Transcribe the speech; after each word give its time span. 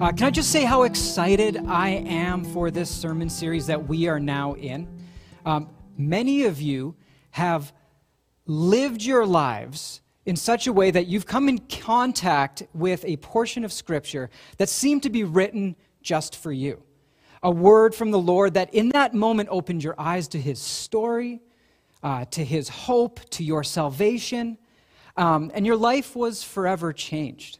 Uh, 0.00 0.10
can 0.10 0.28
I 0.28 0.30
just 0.30 0.50
say 0.50 0.64
how 0.64 0.84
excited 0.84 1.58
I 1.66 1.90
am 1.90 2.42
for 2.42 2.70
this 2.70 2.88
sermon 2.88 3.28
series 3.28 3.66
that 3.66 3.86
we 3.86 4.08
are 4.08 4.18
now 4.18 4.54
in? 4.54 4.88
Um, 5.44 5.68
many 5.98 6.44
of 6.44 6.58
you 6.58 6.94
have 7.32 7.74
lived 8.46 9.02
your 9.02 9.26
lives 9.26 10.00
in 10.24 10.36
such 10.36 10.66
a 10.66 10.72
way 10.72 10.90
that 10.90 11.06
you've 11.06 11.26
come 11.26 11.50
in 11.50 11.58
contact 11.58 12.62
with 12.72 13.04
a 13.04 13.18
portion 13.18 13.62
of 13.62 13.74
Scripture 13.74 14.30
that 14.56 14.70
seemed 14.70 15.02
to 15.02 15.10
be 15.10 15.22
written 15.22 15.76
just 16.00 16.34
for 16.34 16.50
you. 16.50 16.82
A 17.42 17.50
word 17.50 17.94
from 17.94 18.10
the 18.10 18.18
Lord 18.18 18.54
that 18.54 18.72
in 18.72 18.88
that 18.94 19.12
moment 19.12 19.50
opened 19.52 19.84
your 19.84 20.00
eyes 20.00 20.28
to 20.28 20.40
His 20.40 20.58
story, 20.58 21.42
uh, 22.02 22.24
to 22.30 22.42
His 22.42 22.70
hope, 22.70 23.20
to 23.32 23.44
your 23.44 23.62
salvation, 23.62 24.56
um, 25.18 25.50
and 25.52 25.66
your 25.66 25.76
life 25.76 26.16
was 26.16 26.42
forever 26.42 26.94
changed. 26.94 27.58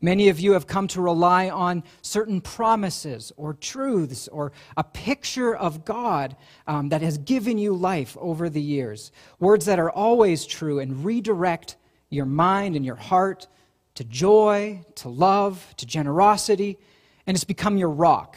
Many 0.00 0.28
of 0.28 0.38
you 0.38 0.52
have 0.52 0.66
come 0.66 0.88
to 0.88 1.00
rely 1.00 1.48
on 1.48 1.82
certain 2.02 2.40
promises 2.40 3.32
or 3.36 3.54
truths 3.54 4.28
or 4.28 4.52
a 4.76 4.84
picture 4.84 5.56
of 5.56 5.84
God 5.84 6.36
um, 6.66 6.90
that 6.90 7.02
has 7.02 7.18
given 7.18 7.56
you 7.56 7.74
life 7.74 8.16
over 8.20 8.50
the 8.50 8.60
years. 8.60 9.10
Words 9.40 9.64
that 9.66 9.78
are 9.78 9.90
always 9.90 10.44
true 10.44 10.78
and 10.80 11.04
redirect 11.04 11.76
your 12.10 12.26
mind 12.26 12.76
and 12.76 12.84
your 12.84 12.96
heart 12.96 13.46
to 13.94 14.04
joy, 14.04 14.84
to 14.96 15.08
love, 15.08 15.74
to 15.78 15.86
generosity, 15.86 16.78
and 17.26 17.34
it's 17.34 17.44
become 17.44 17.78
your 17.78 17.90
rock, 17.90 18.36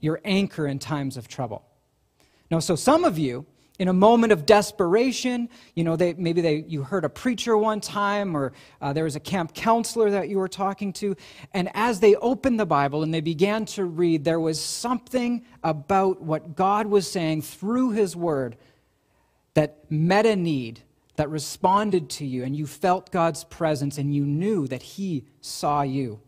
your 0.00 0.20
anchor 0.24 0.66
in 0.66 0.78
times 0.78 1.16
of 1.16 1.26
trouble. 1.26 1.64
Now, 2.50 2.60
so 2.60 2.76
some 2.76 3.04
of 3.04 3.18
you 3.18 3.46
in 3.78 3.88
a 3.88 3.92
moment 3.92 4.32
of 4.32 4.46
desperation. 4.46 5.48
You 5.74 5.84
know 5.84 5.96
they, 5.96 6.14
maybe 6.14 6.40
they, 6.40 6.64
you 6.68 6.82
heard 6.82 7.04
a 7.04 7.08
preacher 7.08 7.56
one 7.56 7.80
time 7.80 8.36
or 8.36 8.52
uh, 8.80 8.92
there 8.92 9.04
was 9.04 9.16
a 9.16 9.20
camp 9.20 9.54
counselor 9.54 10.10
that 10.12 10.28
you 10.28 10.38
were 10.38 10.48
talking 10.48 10.92
to. 10.94 11.16
And 11.52 11.70
as 11.74 12.00
they 12.00 12.14
opened 12.16 12.60
the 12.60 12.66
bible 12.66 13.02
and 13.02 13.12
they 13.12 13.20
began 13.20 13.64
to 13.66 13.84
read 13.84 14.24
there 14.24 14.40
was 14.40 14.60
something 14.60 15.44
about 15.62 16.22
what 16.22 16.54
god 16.54 16.86
was 16.86 17.10
saying 17.10 17.42
through 17.42 17.90
his 17.90 18.14
word 18.14 18.56
that 19.54 19.90
met 19.90 20.26
a 20.26 20.36
need 20.36 20.80
that 21.16 21.30
responded 21.30 22.10
to 22.10 22.26
you 22.26 22.44
and 22.44 22.56
you 22.56 22.66
felt 22.66 23.10
god's 23.10 23.44
presence 23.44 23.98
and 23.98 24.14
you 24.14 24.24
knew 24.24 24.66
that 24.68 24.82
he 24.82 25.24
saw 25.40 25.82
you. 25.82 26.20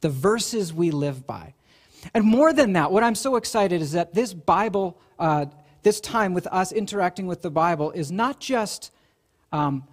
The 0.00 0.08
verses 0.08 0.72
we 0.72 0.90
live 0.90 1.26
by. 1.26 1.54
And 2.12 2.24
more 2.24 2.52
than 2.52 2.74
that 2.74 2.90
what 2.92 3.02
i'm 3.02 3.14
so 3.14 3.36
excited 3.36 3.80
is 3.80 3.92
that 3.92 4.12
this 4.12 4.34
bible 4.34 4.98
uh, 5.18 5.46
this 5.82 6.00
time 6.00 6.34
with 6.34 6.46
us 6.48 6.72
interacting 6.72 7.26
with 7.26 7.42
the 7.42 7.50
Bible 7.50 7.90
is 7.92 8.10
not 8.10 8.40
just 8.40 8.92
um, 9.52 9.84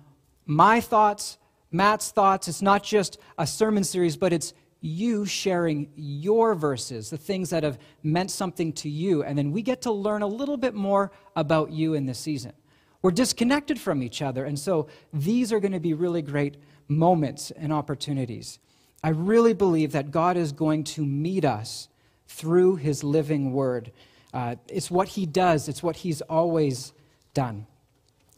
my 0.46 0.81
thoughts, 0.81 1.38
Matt's 1.72 2.12
thoughts, 2.12 2.48
it's 2.48 2.62
not 2.62 2.84
just 2.84 3.20
a 3.38 3.46
sermon 3.46 3.84
series, 3.84 4.18
but 4.18 4.34
it's 4.34 4.54
you 4.81 5.26
sharing 5.26 5.92
your 5.96 6.56
verses, 6.56 7.09
the 7.09 7.18
things 7.18 7.50
that 7.50 7.64
have 7.64 7.78
meant 8.02 8.31
something 8.31 8.72
to 8.73 8.90
you, 8.90 9.23
and 9.23 9.38
then 9.38 9.52
we 9.52 9.62
get 9.62 9.81
to 9.81 9.92
learn 9.92 10.22
a 10.22 10.28
little 10.28 10.58
bit 10.58 10.73
more 10.73 11.12
about 11.36 11.72
you 11.72 11.94
in 11.96 12.06
this 12.06 12.20
season. 12.20 12.53
We're 13.02 13.12
disconnected 13.12 13.80
from 13.80 14.02
each 14.02 14.22
other, 14.22 14.46
and 14.46 14.58
so 14.58 14.88
these 15.14 15.52
are 15.52 15.59
going 15.59 15.74
to 15.74 15.80
be 15.80 15.94
really 15.94 16.22
great 16.22 16.58
moments 16.88 17.52
and 17.52 17.74
opportunities. 17.74 18.59
I 19.03 19.09
really 19.09 19.53
believe 19.53 19.92
that 19.92 20.12
God 20.12 20.38
is 20.38 20.52
going 20.52 20.84
to 20.86 21.06
meet 21.06 21.46
us 21.46 21.88
through 22.28 22.78
his 22.78 23.03
living 23.03 23.53
word. 23.53 23.92
Uh, 24.33 24.55
it's 24.67 24.91
what 24.91 25.08
he 25.08 25.25
does, 25.25 25.67
it's 25.67 25.81
what 25.81 25.97
he's 25.97 26.22
always 26.22 26.94
done. 27.33 27.66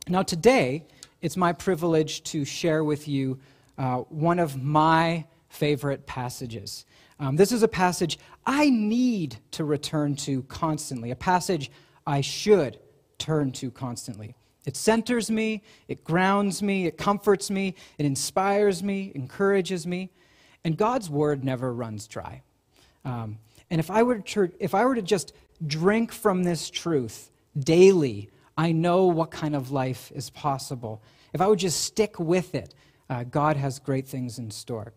Now, 0.07 0.23
today, 0.23 0.85
it's 1.21 1.37
my 1.37 1.53
privilege 1.53 2.23
to 2.23 2.45
share 2.45 2.83
with 2.83 3.07
you 3.07 3.39
uh, 3.77 3.97
one 4.09 4.39
of 4.39 4.61
my 4.61 5.25
favorite 5.49 6.07
passages. 6.07 6.85
Um, 7.19 7.35
this 7.35 7.51
is 7.51 7.61
a 7.61 7.67
passage 7.67 8.17
I 8.45 8.69
need 8.69 9.37
to 9.51 9.63
return 9.63 10.15
to 10.17 10.43
constantly, 10.43 11.11
a 11.11 11.15
passage 11.15 11.69
I 12.07 12.21
should 12.21 12.79
turn 13.19 13.51
to 13.53 13.69
constantly. 13.69 14.33
It 14.65 14.75
centers 14.75 15.29
me, 15.29 15.63
it 15.87 16.03
grounds 16.03 16.61
me, 16.61 16.87
it 16.87 16.97
comforts 16.97 17.49
me, 17.49 17.75
it 17.97 18.05
inspires 18.05 18.81
me, 18.81 19.11
encourages 19.13 19.85
me, 19.85 20.09
and 20.63 20.77
God's 20.77 21.09
word 21.09 21.43
never 21.43 21.73
runs 21.73 22.07
dry. 22.07 22.41
Um, 23.03 23.39
and 23.69 23.79
if 23.79 23.89
I, 23.89 24.03
were 24.03 24.19
to, 24.19 24.51
if 24.59 24.75
I 24.75 24.85
were 24.85 24.95
to 24.95 25.01
just 25.01 25.33
drink 25.65 26.11
from 26.11 26.43
this 26.43 26.69
truth 26.69 27.31
daily, 27.57 28.29
I 28.57 28.71
know 28.71 29.05
what 29.05 29.31
kind 29.31 29.55
of 29.55 29.71
life 29.71 30.11
is 30.13 30.29
possible. 30.29 31.01
If 31.33 31.41
I 31.41 31.47
would 31.47 31.59
just 31.59 31.83
stick 31.83 32.19
with 32.19 32.55
it, 32.55 32.73
uh, 33.09 33.23
God 33.23 33.57
has 33.57 33.79
great 33.79 34.07
things 34.07 34.39
in 34.39 34.51
store. 34.51 34.93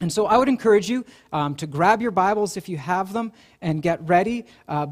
And 0.00 0.12
so 0.12 0.26
I 0.26 0.38
would 0.38 0.48
encourage 0.48 0.88
you 0.88 1.04
um, 1.32 1.54
to 1.56 1.66
grab 1.66 2.00
your 2.00 2.10
Bibles 2.10 2.56
if 2.56 2.68
you 2.68 2.78
have 2.78 3.12
them 3.12 3.32
and 3.60 3.82
get 3.82 4.06
ready. 4.08 4.46
Uh, 4.66 4.88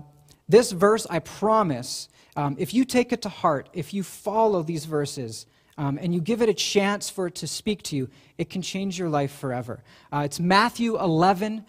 this 0.48 0.72
verse, 0.72 1.06
I 1.08 1.18
promise, 1.20 2.08
um, 2.36 2.56
if 2.58 2.74
you 2.74 2.84
take 2.84 3.12
it 3.12 3.22
to 3.22 3.28
heart, 3.28 3.68
if 3.72 3.94
you 3.94 4.02
follow 4.02 4.62
these 4.62 4.84
verses, 4.84 5.46
um, 5.78 5.98
and 6.00 6.12
you 6.12 6.20
give 6.20 6.42
it 6.42 6.48
a 6.48 6.54
chance 6.54 7.08
for 7.08 7.28
it 7.28 7.36
to 7.36 7.46
speak 7.46 7.82
to 7.84 7.96
you, 7.96 8.10
it 8.36 8.50
can 8.50 8.62
change 8.62 8.98
your 8.98 9.08
life 9.08 9.32
forever. 9.32 9.82
Uh, 10.12 10.22
it's 10.24 10.40
Matthew 10.40 10.98
11, 10.98 11.64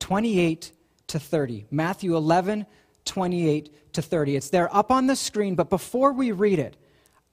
28 0.00 0.72
to 1.08 1.20
30. 1.20 1.66
Matthew 1.70 2.16
11, 2.16 2.66
28 3.04 3.92
to 3.94 4.02
30. 4.02 4.36
It's 4.36 4.50
there 4.50 4.74
up 4.74 4.90
on 4.90 5.06
the 5.06 5.16
screen, 5.16 5.54
but 5.54 5.70
before 5.70 6.12
we 6.12 6.32
read 6.32 6.58
it, 6.58 6.76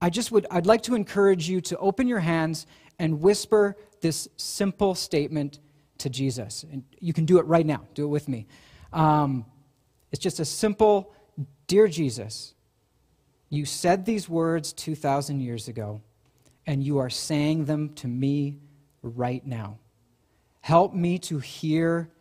I 0.02 0.10
just 0.10 0.32
would, 0.32 0.46
I'd 0.52 0.66
like 0.66 0.84
to 0.84 0.96
encourage 0.96 1.50
you 1.50 1.62
to 1.62 1.78
open 1.78 2.08
your 2.08 2.20
hands 2.20 2.68
and 3.00 3.22
whisper 3.22 3.78
this 4.02 4.28
simple 4.38 4.96
statement 4.96 5.60
to 6.00 6.10
Jesus. 6.10 6.66
And 6.70 6.84
you 7.00 7.14
can 7.14 7.26
do 7.26 7.40
it 7.40 7.46
right 7.46 7.66
now. 7.66 7.84
Do 7.94 8.04
it 8.04 8.10
with 8.10 8.28
me. 8.28 8.48
Um, 8.92 9.46
it's 10.12 10.22
just 10.22 10.40
a 10.40 10.46
simple, 10.46 11.14
Dear 11.68 11.88
Jesus, 11.88 12.54
you 13.50 13.66
said 13.66 14.06
these 14.06 14.28
words 14.28 14.74
2,000 14.74 15.40
years 15.40 15.68
ago, 15.68 16.02
and 16.68 16.84
you 16.84 17.00
are 17.00 17.10
saying 17.10 17.66
them 17.66 17.94
to 17.96 18.08
me 18.08 18.60
right 19.02 19.46
now. 19.46 19.80
Help 20.62 20.94
me 20.94 21.18
to 21.20 21.40
hear 21.40 22.12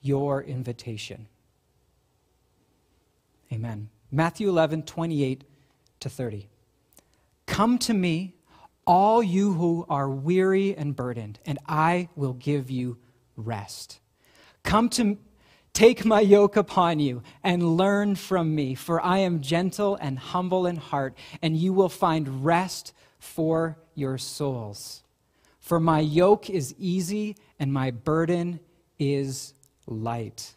your 0.00 0.42
invitation. 0.42 1.26
Amen. 3.52 3.88
Matthew 4.10 4.48
11, 4.48 4.82
28 4.82 5.44
to 6.00 6.08
30. 6.08 6.48
Come 7.46 7.78
to 7.78 7.94
me, 7.94 8.34
all 8.86 9.22
you 9.22 9.54
who 9.54 9.86
are 9.88 10.08
weary 10.08 10.76
and 10.76 10.94
burdened, 10.94 11.38
and 11.44 11.58
I 11.66 12.08
will 12.16 12.34
give 12.34 12.70
you 12.70 12.98
rest. 13.36 14.00
Come 14.62 14.88
to 14.90 15.18
Take 15.78 16.04
my 16.04 16.18
yoke 16.18 16.56
upon 16.56 16.98
you 16.98 17.22
and 17.44 17.76
learn 17.76 18.16
from 18.16 18.52
me, 18.52 18.74
for 18.74 19.00
I 19.00 19.18
am 19.18 19.40
gentle 19.40 19.94
and 20.00 20.18
humble 20.18 20.66
in 20.66 20.74
heart, 20.74 21.16
and 21.40 21.56
you 21.56 21.72
will 21.72 21.88
find 21.88 22.44
rest 22.44 22.92
for 23.20 23.78
your 23.94 24.18
souls. 24.18 25.04
For 25.60 25.78
my 25.78 26.00
yoke 26.00 26.50
is 26.50 26.74
easy 26.78 27.36
and 27.60 27.72
my 27.72 27.92
burden 27.92 28.58
is 28.98 29.54
light. 29.88 30.54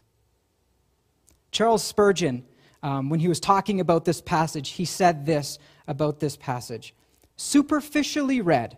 Charles 1.52 1.84
Spurgeon, 1.84 2.46
um, 2.84 3.10
when 3.10 3.20
he 3.20 3.28
was 3.28 3.40
talking 3.40 3.80
about 3.80 4.06
this 4.06 4.22
passage, 4.22 4.70
he 4.70 4.86
said 4.86 5.26
this 5.26 5.60
about 5.88 6.20
this 6.20 6.38
passage 6.38 6.94
Superficially 7.36 8.40
read, 8.40 8.78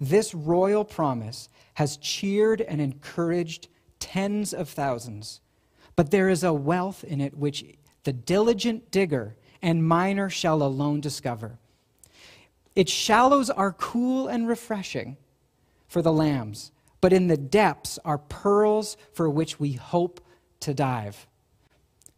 this 0.00 0.34
royal 0.34 0.84
promise 0.84 1.48
has 1.74 1.96
cheered 1.96 2.60
and 2.60 2.80
encouraged 2.80 3.68
tens 4.00 4.52
of 4.52 4.68
thousands, 4.68 5.40
but 5.94 6.10
there 6.10 6.28
is 6.28 6.42
a 6.42 6.52
wealth 6.52 7.04
in 7.04 7.20
it 7.20 7.36
which 7.36 7.64
the 8.04 8.12
diligent 8.12 8.90
digger 8.90 9.36
and 9.62 9.86
miner 9.86 10.28
shall 10.28 10.62
alone 10.62 11.00
discover. 11.00 11.58
Its 12.74 12.92
shallows 12.92 13.48
are 13.48 13.72
cool 13.72 14.28
and 14.28 14.46
refreshing 14.46 15.16
for 15.88 16.02
the 16.02 16.12
lambs, 16.12 16.72
but 17.06 17.12
in 17.12 17.28
the 17.28 17.36
depths 17.36 18.00
are 18.04 18.18
pearls 18.18 18.96
for 19.12 19.30
which 19.30 19.60
we 19.60 19.74
hope 19.74 20.20
to 20.58 20.74
dive. 20.74 21.28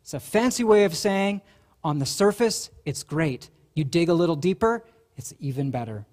It's 0.00 0.14
a 0.14 0.18
fancy 0.18 0.64
way 0.64 0.84
of 0.84 0.96
saying 0.96 1.42
on 1.84 1.98
the 1.98 2.06
surface, 2.06 2.70
it's 2.86 3.02
great. 3.02 3.50
You 3.74 3.84
dig 3.84 4.08
a 4.08 4.14
little 4.14 4.34
deeper, 4.34 4.82
it's 5.18 5.34
even 5.40 5.70
better. 5.70 6.06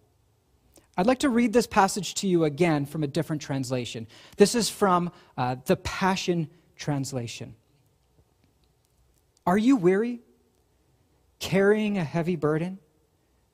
I'd 0.97 1.07
like 1.07 1.19
to 1.19 1.29
read 1.29 1.53
this 1.53 1.67
passage 1.67 2.15
to 2.15 2.27
you 2.27 2.43
again 2.43 2.85
from 2.85 3.01
a 3.01 3.07
different 3.07 3.41
translation. 3.41 4.07
This 4.35 4.55
is 4.55 4.69
from 4.69 5.09
uh, 5.37 5.55
the 5.63 5.77
Passion 5.77 6.49
Translation. 6.75 7.55
Are 9.47 9.57
you 9.57 9.77
weary, 9.77 10.19
carrying 11.39 11.97
a 11.97 12.03
heavy 12.03 12.35
burden? 12.35 12.79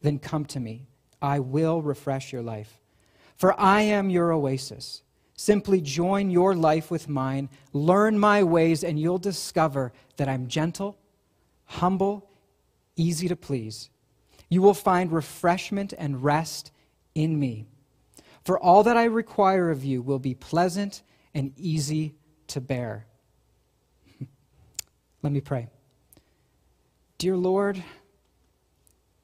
Then 0.02 0.18
come 0.18 0.46
to 0.46 0.60
me. 0.60 0.88
I 1.22 1.38
will 1.38 1.84
refresh 1.84 2.34
your 2.34 2.42
life. 2.42 2.82
For 3.36 3.54
I 3.62 3.82
am 3.82 4.10
your 4.10 4.32
oasis. 4.32 5.04
Simply 5.42 5.82
join 5.82 6.30
your 6.30 6.54
life 6.54 6.92
with 6.92 7.10
mine, 7.10 7.50
learn 7.74 8.20
my 8.20 8.44
ways, 8.44 8.84
and 8.84 9.00
you'll 9.00 9.18
discover 9.18 9.92
that 10.18 10.30
I'm 10.30 10.48
gentle, 10.48 11.00
humble, 11.66 12.30
easy 12.96 13.28
to 13.28 13.36
please. 13.36 13.90
You 14.50 14.62
will 14.62 14.76
find 14.76 15.12
refreshment 15.12 15.96
and 15.98 16.24
rest 16.24 16.72
in 17.16 17.40
me. 17.40 17.66
For 18.44 18.60
all 18.60 18.84
that 18.84 18.98
I 18.98 19.06
require 19.06 19.72
of 19.72 19.84
you 19.84 20.04
will 20.04 20.20
be 20.20 20.36
pleasant 20.36 21.02
and 21.34 21.54
easy 21.58 22.14
to 22.50 22.62
bear. 22.62 23.08
Let 25.24 25.34
me 25.34 25.42
pray. 25.42 25.70
Dear 27.18 27.36
Lord, 27.36 27.84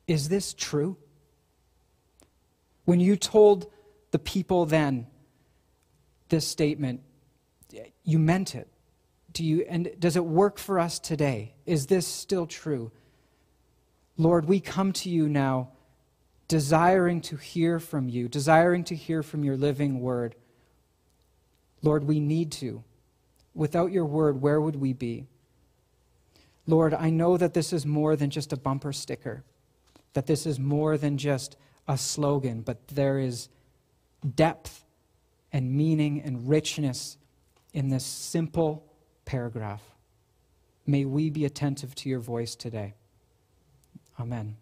is 0.08 0.30
this 0.30 0.56
true? 0.56 0.98
When 2.86 3.00
you 3.00 3.18
told 3.18 3.72
the 4.10 4.18
people 4.18 4.66
then 4.66 5.06
this 6.30 6.48
statement, 6.48 7.02
you 8.04 8.20
meant 8.20 8.56
it. 8.56 8.68
Do 9.34 9.44
you, 9.44 9.66
and 9.70 9.90
does 10.00 10.16
it 10.16 10.26
work 10.26 10.58
for 10.58 10.80
us 10.80 11.00
today? 11.00 11.54
Is 11.66 11.88
this 11.88 12.08
still 12.08 12.48
true? 12.48 12.92
Lord, 14.18 14.46
we 14.46 14.60
come 14.60 14.94
to 14.94 15.10
you 15.10 15.30
now 15.30 15.70
desiring 16.48 17.22
to 17.22 17.36
hear 17.36 17.80
from 17.80 18.10
you, 18.10 18.28
desiring 18.28 18.84
to 18.86 18.96
hear 18.96 19.22
from 19.22 19.44
your 19.44 19.58
living 19.58 20.00
word. 20.00 20.36
Lord, 21.84 22.06
we 22.06 22.20
need 22.20 22.52
to. 22.54 22.84
Without 23.54 23.92
your 23.92 24.06
word, 24.06 24.42
where 24.42 24.62
would 24.62 24.78
we 24.78 24.94
be? 24.94 25.28
Lord, 26.66 26.94
I 26.94 27.10
know 27.10 27.38
that 27.38 27.54
this 27.54 27.74
is 27.74 27.86
more 27.86 28.16
than 28.16 28.30
just 28.30 28.52
a 28.54 28.58
bumper 28.58 28.94
sticker, 28.94 29.44
that 30.14 30.26
this 30.26 30.46
is 30.46 30.60
more 30.60 30.98
than 30.98 31.18
just 31.18 31.58
a 31.88 31.98
slogan, 31.98 32.62
but 32.62 32.88
there 32.88 33.20
is 33.20 33.50
depth 34.36 34.84
and 35.57 35.74
meaning 35.74 36.21
and 36.21 36.48
richness 36.48 37.18
in 37.74 37.89
this 37.89 38.06
simple 38.06 38.86
paragraph. 39.25 39.81
May 40.86 41.04
we 41.04 41.31
be 41.31 41.45
attentive 41.45 41.95
to 41.95 42.09
your 42.09 42.19
voice 42.19 42.54
today. 42.54 42.94
Amen. 44.19 44.56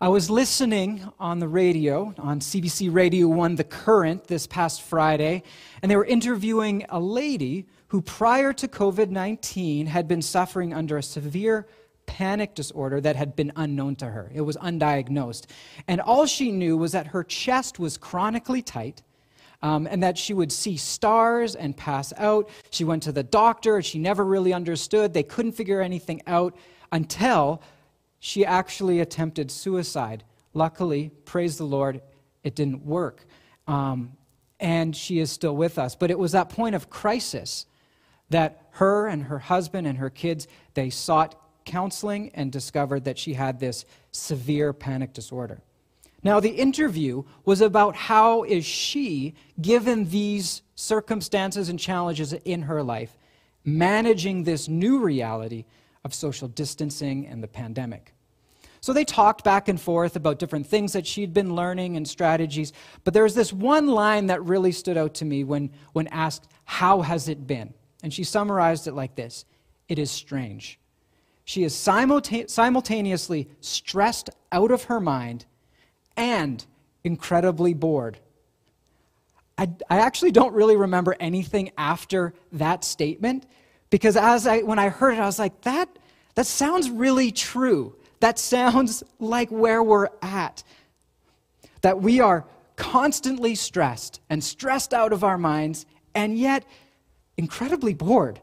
I 0.00 0.08
was 0.08 0.30
listening 0.30 1.06
on 1.20 1.40
the 1.40 1.48
radio, 1.48 2.14
on 2.16 2.40
CBC 2.40 2.88
Radio 2.90 3.28
1, 3.28 3.56
The 3.56 3.64
Current, 3.64 4.24
this 4.28 4.46
past 4.46 4.80
Friday, 4.80 5.42
and 5.82 5.90
they 5.90 5.96
were 5.96 6.06
interviewing 6.06 6.86
a 6.88 6.98
lady 6.98 7.66
who, 7.88 8.00
prior 8.00 8.54
to 8.54 8.66
COVID 8.66 9.10
19, 9.10 9.84
had 9.84 10.08
been 10.08 10.22
suffering 10.22 10.72
under 10.72 10.96
a 10.96 11.02
severe 11.02 11.66
panic 12.10 12.56
disorder 12.56 13.00
that 13.00 13.14
had 13.14 13.36
been 13.36 13.52
unknown 13.54 13.94
to 13.94 14.06
her. 14.06 14.32
It 14.34 14.40
was 14.40 14.56
undiagnosed. 14.56 15.46
And 15.86 16.00
all 16.00 16.26
she 16.26 16.50
knew 16.50 16.76
was 16.76 16.90
that 16.90 17.06
her 17.08 17.22
chest 17.22 17.78
was 17.78 17.96
chronically 17.96 18.62
tight. 18.62 19.02
Um, 19.62 19.86
and 19.86 20.02
that 20.02 20.16
she 20.16 20.32
would 20.32 20.50
see 20.50 20.78
stars 20.78 21.54
and 21.54 21.76
pass 21.76 22.14
out. 22.16 22.48
She 22.70 22.82
went 22.82 23.02
to 23.02 23.12
the 23.12 23.22
doctor, 23.22 23.82
she 23.82 23.98
never 23.98 24.24
really 24.24 24.54
understood. 24.54 25.12
They 25.12 25.22
couldn't 25.22 25.52
figure 25.52 25.82
anything 25.82 26.22
out 26.26 26.56
until 26.90 27.60
she 28.20 28.46
actually 28.46 29.00
attempted 29.00 29.50
suicide. 29.50 30.24
Luckily, 30.54 31.10
praise 31.26 31.58
the 31.58 31.64
Lord, 31.64 32.00
it 32.42 32.54
didn't 32.54 32.86
work. 32.86 33.26
Um, 33.66 34.16
and 34.58 34.96
she 34.96 35.18
is 35.18 35.30
still 35.30 35.54
with 35.54 35.78
us. 35.78 35.94
But 35.94 36.10
it 36.10 36.18
was 36.18 36.32
that 36.32 36.48
point 36.48 36.74
of 36.74 36.88
crisis 36.88 37.66
that 38.30 38.66
her 38.70 39.08
and 39.08 39.24
her 39.24 39.40
husband 39.40 39.86
and 39.86 39.98
her 39.98 40.08
kids, 40.08 40.48
they 40.72 40.88
sought 40.88 41.34
counseling 41.70 42.30
and 42.34 42.50
discovered 42.50 43.04
that 43.04 43.18
she 43.18 43.34
had 43.34 43.60
this 43.60 43.84
severe 44.10 44.72
panic 44.72 45.12
disorder. 45.12 45.60
Now 46.22 46.40
the 46.40 46.50
interview 46.50 47.22
was 47.44 47.60
about 47.60 47.94
how 47.96 48.42
is 48.42 48.64
she 48.64 49.34
given 49.60 50.10
these 50.10 50.62
circumstances 50.74 51.68
and 51.68 51.78
challenges 51.78 52.32
in 52.32 52.62
her 52.62 52.82
life 52.82 53.16
managing 53.64 54.44
this 54.44 54.68
new 54.68 54.98
reality 54.98 55.64
of 56.04 56.12
social 56.12 56.48
distancing 56.48 57.26
and 57.26 57.42
the 57.42 57.48
pandemic. 57.48 58.14
So 58.80 58.92
they 58.92 59.04
talked 59.04 59.44
back 59.44 59.68
and 59.68 59.78
forth 59.78 60.16
about 60.16 60.38
different 60.38 60.66
things 60.66 60.94
that 60.94 61.06
she'd 61.06 61.34
been 61.34 61.54
learning 61.54 61.96
and 61.96 62.08
strategies, 62.08 62.72
but 63.04 63.12
there 63.12 63.24
was 63.24 63.34
this 63.34 63.52
one 63.52 63.88
line 63.88 64.26
that 64.26 64.42
really 64.42 64.72
stood 64.72 64.96
out 64.96 65.14
to 65.16 65.26
me 65.26 65.44
when, 65.44 65.70
when 65.92 66.08
asked, 66.08 66.48
How 66.64 67.02
has 67.02 67.28
it 67.28 67.46
been? 67.46 67.74
And 68.02 68.12
she 68.12 68.24
summarized 68.24 68.86
it 68.86 68.94
like 68.94 69.14
this 69.14 69.44
It 69.88 69.98
is 69.98 70.10
strange. 70.10 70.79
She 71.50 71.64
is 71.64 71.74
simultaneously 71.74 73.48
stressed 73.60 74.30
out 74.52 74.70
of 74.70 74.84
her 74.84 75.00
mind 75.00 75.46
and 76.16 76.64
incredibly 77.02 77.74
bored. 77.74 78.20
I, 79.58 79.68
I 79.90 79.98
actually 79.98 80.30
don't 80.30 80.54
really 80.54 80.76
remember 80.76 81.16
anything 81.18 81.72
after 81.76 82.34
that 82.52 82.84
statement 82.84 83.46
because 83.90 84.16
as 84.16 84.46
I, 84.46 84.60
when 84.60 84.78
I 84.78 84.90
heard 84.90 85.14
it, 85.14 85.18
I 85.18 85.26
was 85.26 85.40
like, 85.40 85.62
that, 85.62 85.88
that 86.36 86.46
sounds 86.46 86.88
really 86.88 87.32
true. 87.32 87.96
That 88.20 88.38
sounds 88.38 89.02
like 89.18 89.50
where 89.50 89.82
we're 89.82 90.06
at. 90.22 90.62
That 91.80 92.00
we 92.00 92.20
are 92.20 92.46
constantly 92.76 93.56
stressed 93.56 94.20
and 94.30 94.44
stressed 94.44 94.94
out 94.94 95.12
of 95.12 95.24
our 95.24 95.36
minds, 95.36 95.84
and 96.14 96.38
yet 96.38 96.64
incredibly 97.36 97.92
bored. 97.92 98.40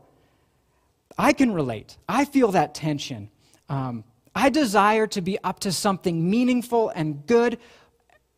I 1.18 1.34
can 1.34 1.52
relate. 1.54 1.98
I 2.08 2.26
feel 2.26 2.52
that 2.52 2.76
tension. 2.76 3.30
Um, 3.70 4.04
I 4.36 4.50
desire 4.50 5.08
to 5.08 5.22
be 5.22 5.40
up 5.44 5.60
to 5.62 5.72
something 5.72 6.30
meaningful 6.30 6.90
and 6.90 7.26
good, 7.26 7.58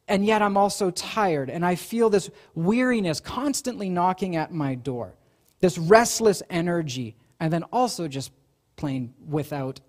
and 0.07 0.25
yet 0.25 0.41
I'm 0.41 0.55
also 0.55 0.91
tired, 0.91 1.49
and 1.49 1.65
I 1.65 1.75
feel 1.75 2.09
this 2.09 2.29
weariness 2.55 3.19
constantly 3.19 3.89
knocking 3.89 4.35
at 4.35 4.53
my 4.53 4.75
door, 4.75 5.15
this 5.59 5.77
restless 5.77 6.41
energy, 6.49 7.15
and 7.39 7.51
then 7.51 7.63
also 7.63 8.07
just 8.07 8.31
plain 8.77 9.13
without 9.27 9.81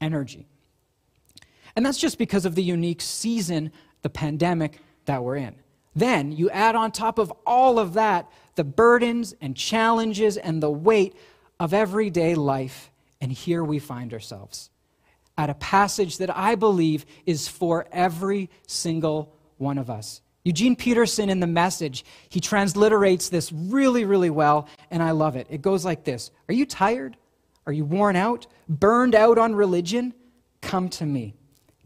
energy. 0.00 0.46
And 1.76 1.84
that's 1.84 1.98
just 1.98 2.18
because 2.18 2.46
of 2.46 2.54
the 2.54 2.62
unique 2.62 3.02
season, 3.02 3.70
the 4.02 4.08
pandemic 4.08 4.80
that 5.04 5.22
we're 5.22 5.36
in. 5.36 5.54
Then 5.94 6.32
you 6.32 6.48
add 6.50 6.76
on 6.76 6.92
top 6.92 7.18
of 7.18 7.32
all 7.46 7.78
of 7.78 7.94
that 7.94 8.30
the 8.54 8.64
burdens 8.64 9.34
and 9.40 9.56
challenges 9.56 10.36
and 10.36 10.62
the 10.62 10.70
weight 10.70 11.14
of 11.60 11.74
everyday 11.74 12.34
life, 12.34 12.90
and 13.20 13.32
here 13.32 13.64
we 13.64 13.78
find 13.78 14.12
ourselves 14.12 14.70
at 15.38 15.48
a 15.48 15.54
passage 15.54 16.18
that 16.18 16.36
I 16.36 16.56
believe 16.56 17.06
is 17.24 17.46
for 17.46 17.86
every 17.92 18.50
single 18.66 19.32
one 19.56 19.78
of 19.78 19.88
us. 19.88 20.20
Eugene 20.44 20.74
Peterson 20.74 21.30
in 21.30 21.40
the 21.40 21.46
message, 21.46 22.04
he 22.28 22.40
transliterates 22.40 23.28
this 23.28 23.52
really, 23.52 24.04
really 24.04 24.30
well, 24.30 24.68
and 24.90 25.02
I 25.02 25.12
love 25.12 25.36
it. 25.36 25.46
It 25.48 25.62
goes 25.62 25.84
like 25.84 26.04
this 26.04 26.30
Are 26.48 26.54
you 26.54 26.66
tired? 26.66 27.16
Are 27.66 27.72
you 27.72 27.84
worn 27.84 28.16
out? 28.16 28.46
Burned 28.68 29.14
out 29.14 29.38
on 29.38 29.54
religion? 29.54 30.14
Come 30.62 30.88
to 30.90 31.06
me. 31.06 31.34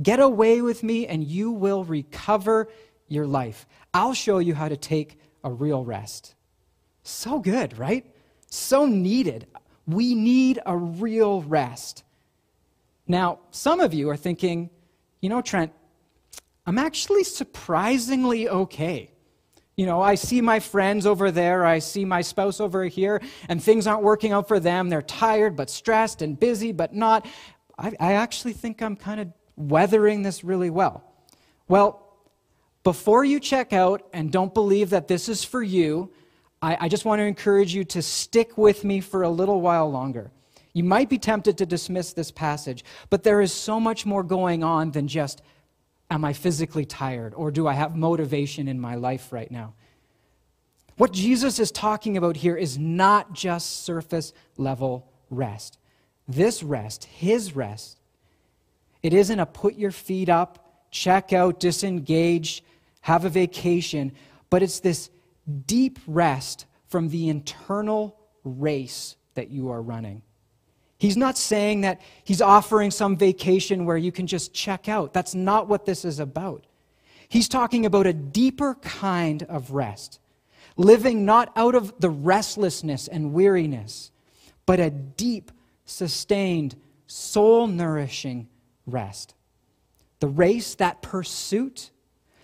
Get 0.00 0.20
away 0.20 0.62
with 0.62 0.82
me, 0.82 1.06
and 1.06 1.24
you 1.24 1.50
will 1.50 1.84
recover 1.84 2.68
your 3.08 3.26
life. 3.26 3.66
I'll 3.92 4.14
show 4.14 4.38
you 4.38 4.54
how 4.54 4.68
to 4.68 4.76
take 4.76 5.18
a 5.44 5.50
real 5.50 5.84
rest. 5.84 6.34
So 7.02 7.40
good, 7.40 7.76
right? 7.78 8.06
So 8.48 8.86
needed. 8.86 9.46
We 9.92 10.14
need 10.14 10.60
a 10.64 10.76
real 10.76 11.42
rest. 11.42 12.04
Now, 13.06 13.40
some 13.50 13.80
of 13.80 13.92
you 13.92 14.08
are 14.10 14.16
thinking, 14.16 14.70
you 15.20 15.28
know, 15.28 15.42
Trent, 15.42 15.72
I'm 16.66 16.78
actually 16.78 17.24
surprisingly 17.24 18.48
okay. 18.48 19.10
You 19.76 19.86
know, 19.86 20.00
I 20.00 20.14
see 20.16 20.40
my 20.40 20.60
friends 20.60 21.06
over 21.06 21.30
there, 21.30 21.64
I 21.64 21.78
see 21.78 22.04
my 22.04 22.20
spouse 22.20 22.60
over 22.60 22.84
here, 22.84 23.20
and 23.48 23.62
things 23.62 23.86
aren't 23.86 24.02
working 24.02 24.32
out 24.32 24.46
for 24.46 24.60
them. 24.60 24.88
They're 24.88 25.02
tired, 25.02 25.56
but 25.56 25.70
stressed, 25.70 26.22
and 26.22 26.38
busy, 26.38 26.72
but 26.72 26.94
not. 26.94 27.26
I, 27.78 27.92
I 27.98 28.12
actually 28.14 28.52
think 28.52 28.82
I'm 28.82 28.96
kind 28.96 29.20
of 29.20 29.32
weathering 29.56 30.22
this 30.22 30.44
really 30.44 30.70
well. 30.70 31.02
Well, 31.68 32.16
before 32.84 33.24
you 33.24 33.40
check 33.40 33.72
out 33.72 34.06
and 34.12 34.30
don't 34.30 34.52
believe 34.52 34.90
that 34.90 35.08
this 35.08 35.28
is 35.28 35.42
for 35.42 35.62
you, 35.62 36.12
I, 36.62 36.78
I 36.82 36.88
just 36.88 37.04
want 37.04 37.18
to 37.18 37.24
encourage 37.24 37.74
you 37.74 37.84
to 37.84 38.00
stick 38.00 38.56
with 38.56 38.84
me 38.84 39.00
for 39.00 39.22
a 39.22 39.28
little 39.28 39.60
while 39.60 39.90
longer. 39.90 40.30
You 40.72 40.84
might 40.84 41.10
be 41.10 41.18
tempted 41.18 41.58
to 41.58 41.66
dismiss 41.66 42.12
this 42.12 42.30
passage, 42.30 42.84
but 43.10 43.24
there 43.24 43.42
is 43.42 43.52
so 43.52 43.78
much 43.78 44.06
more 44.06 44.22
going 44.22 44.64
on 44.64 44.92
than 44.92 45.08
just, 45.08 45.42
am 46.10 46.24
I 46.24 46.32
physically 46.32 46.86
tired 46.86 47.34
or 47.34 47.50
do 47.50 47.66
I 47.66 47.74
have 47.74 47.94
motivation 47.94 48.68
in 48.68 48.80
my 48.80 48.94
life 48.94 49.32
right 49.32 49.50
now? 49.50 49.74
What 50.96 51.12
Jesus 51.12 51.58
is 51.58 51.70
talking 51.70 52.16
about 52.16 52.36
here 52.36 52.56
is 52.56 52.78
not 52.78 53.32
just 53.32 53.84
surface 53.84 54.32
level 54.56 55.10
rest. 55.30 55.78
This 56.28 56.62
rest, 56.62 57.04
his 57.04 57.56
rest, 57.56 57.98
it 59.02 59.12
isn't 59.12 59.40
a 59.40 59.46
put 59.46 59.74
your 59.74 59.90
feet 59.90 60.28
up, 60.28 60.86
check 60.90 61.32
out, 61.32 61.58
disengage, 61.58 62.62
have 63.00 63.24
a 63.24 63.28
vacation, 63.28 64.12
but 64.48 64.62
it's 64.62 64.80
this 64.80 65.10
deep 65.66 65.98
rest 66.06 66.66
from 66.88 67.08
the 67.08 67.28
internal 67.28 68.18
race 68.44 69.16
that 69.34 69.50
you 69.50 69.70
are 69.70 69.82
running. 69.82 70.22
He's 70.98 71.16
not 71.16 71.36
saying 71.36 71.80
that 71.80 72.00
he's 72.22 72.40
offering 72.40 72.92
some 72.92 73.16
vacation 73.16 73.86
where 73.86 73.96
you 73.96 74.12
can 74.12 74.26
just 74.26 74.54
check 74.54 74.88
out. 74.88 75.12
That's 75.12 75.34
not 75.34 75.66
what 75.66 75.84
this 75.84 76.04
is 76.04 76.20
about. 76.20 76.66
He's 77.28 77.48
talking 77.48 77.86
about 77.86 78.06
a 78.06 78.12
deeper 78.12 78.74
kind 78.74 79.42
of 79.44 79.72
rest, 79.72 80.20
living 80.76 81.24
not 81.24 81.50
out 81.56 81.74
of 81.74 81.98
the 81.98 82.10
restlessness 82.10 83.08
and 83.08 83.32
weariness, 83.32 84.12
but 84.66 84.78
a 84.78 84.90
deep, 84.90 85.50
sustained, 85.86 86.76
soul 87.06 87.66
nourishing 87.66 88.48
rest. 88.86 89.34
The 90.20 90.28
race, 90.28 90.76
that 90.76 91.02
pursuit, 91.02 91.90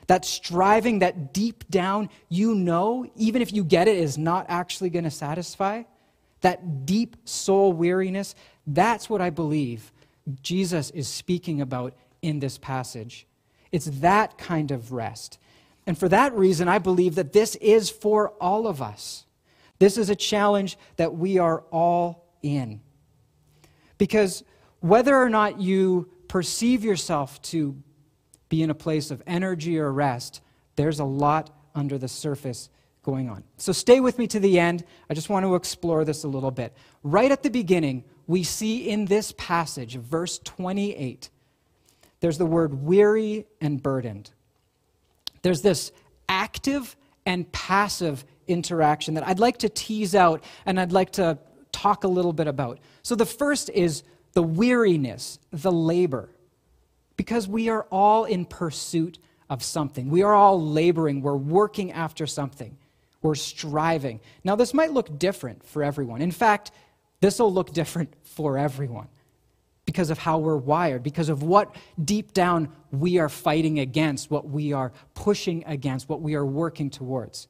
that 0.09 0.25
striving 0.25 0.99
that 0.99 1.33
deep 1.33 1.65
down 1.71 2.09
you 2.29 2.55
know, 2.55 3.07
even 3.15 3.41
if 3.41 3.53
you 3.53 3.63
get 3.63 3.89
it, 3.89 3.97
is 3.97 4.19
not 4.19 4.47
actually 4.49 4.91
going 4.91 5.05
to 5.05 5.11
satisfy, 5.11 5.85
that 6.41 6.87
deep 6.87 7.17
soul 7.25 7.73
weariness, 7.73 8.35
that's 8.67 9.09
what 9.09 9.21
I 9.21 9.31
believe 9.31 9.93
Jesus 10.43 10.91
is 10.91 11.09
speaking 11.09 11.61
about 11.61 11.95
in 12.23 12.41
this 12.41 12.59
passage. 12.59 13.27
It's 13.71 13.87
that 14.01 14.39
kind 14.39 14.71
of 14.71 14.93
rest. 14.93 15.39
And 15.87 15.97
for 15.97 16.09
that 16.09 16.35
reason, 16.35 16.69
I 16.69 16.79
believe 16.79 17.15
that 17.15 17.33
this 17.33 17.55
is 17.57 17.91
for 17.91 18.31
all 18.41 18.67
of 18.67 18.83
us. 18.83 19.25
This 19.79 19.97
is 19.97 20.11
a 20.11 20.17
challenge 20.17 20.77
that 20.97 21.15
we 21.15 21.39
are 21.39 21.61
all 21.71 22.27
in. 22.43 22.81
Because 23.97 24.45
whether 24.81 25.17
or 25.17 25.29
not 25.29 25.61
you 25.61 26.11
perceive 26.29 26.85
yourself 26.85 27.41
to 27.43 27.77
be 28.49 28.63
in 28.63 28.71
a 28.71 28.75
place 28.75 29.11
of 29.11 29.23
energy 29.27 29.79
or 29.79 29.93
rest, 29.93 30.41
there's 30.77 31.01
a 31.01 31.05
lot 31.05 31.51
under 31.75 31.99
the 31.99 32.09
surface 32.09 32.71
going 33.03 33.29
on. 33.29 33.43
So 33.57 33.73
stay 33.73 34.01
with 34.01 34.19
me 34.19 34.27
to 34.29 34.41
the 34.41 34.59
end. 34.59 34.85
I 35.09 35.15
just 35.15 35.29
want 35.29 35.45
to 35.45 35.55
explore 35.55 36.05
this 36.05 36.25
a 36.25 36.29
little 36.29 36.51
bit. 36.51 36.75
Right 37.03 37.31
at 37.31 37.43
the 37.43 37.51
beginning, 37.51 38.05
we 38.27 38.43
see 38.43 38.89
in 38.89 39.07
this 39.07 39.33
passage, 39.39 39.97
verse 39.97 40.39
28, 40.41 41.31
there's 42.21 42.39
the 42.39 42.47
word 42.47 42.83
weary 42.85 43.47
and 43.61 43.83
burdened. 43.83 44.31
There's 45.43 45.63
this 45.63 45.93
active 46.29 46.97
and 47.25 47.51
passive 47.53 48.25
interaction 48.47 49.15
that 49.15 49.27
I'd 49.27 49.39
like 49.39 49.59
to 49.59 49.69
tease 49.69 50.15
out 50.15 50.43
and 50.67 50.81
I'd 50.81 50.93
like 50.93 51.13
to 51.13 51.39
talk 51.73 52.05
a 52.05 52.09
little 52.09 52.33
bit 52.33 52.47
about. 52.47 52.79
So 53.03 53.15
the 53.15 53.27
first 53.27 53.71
is 53.71 54.03
the 54.33 54.43
weariness, 54.43 55.39
the 55.53 55.73
labor, 55.73 56.31
because 57.19 57.47
we 57.47 57.69
are 57.69 57.83
all 57.91 58.25
in 58.25 58.47
pursuit 58.47 59.19
of 59.51 59.63
something. 59.63 60.09
We 60.09 60.23
are 60.23 60.33
all 60.33 60.63
laboring, 60.63 61.21
we're 61.21 61.37
working 61.37 61.93
after 61.93 62.27
something, 62.27 62.79
we're 63.21 63.35
striving. 63.35 64.21
Now, 64.45 64.57
this 64.57 64.73
might 64.73 64.93
look 64.93 65.19
different 65.19 65.67
for 65.67 65.83
everyone. 65.83 66.23
In 66.23 66.31
fact, 66.31 66.71
this 67.21 67.39
will 67.39 67.53
look 67.53 67.73
different 67.73 68.15
for 68.23 68.57
everyone 68.57 69.09
because 69.85 70.11
of 70.11 70.19
how 70.19 70.39
we're 70.39 70.57
wired, 70.57 71.03
because 71.03 71.29
of 71.29 71.43
what 71.43 71.75
deep 72.03 72.33
down 72.33 72.69
we 72.93 73.19
are 73.19 73.29
fighting 73.29 73.81
against, 73.81 74.31
what 74.31 74.49
we 74.49 74.73
are 74.73 74.93
pushing 75.15 75.65
against, 75.67 76.09
what 76.09 76.23
we 76.23 76.35
are 76.35 76.47
working 76.47 76.89
towards. 76.89 77.49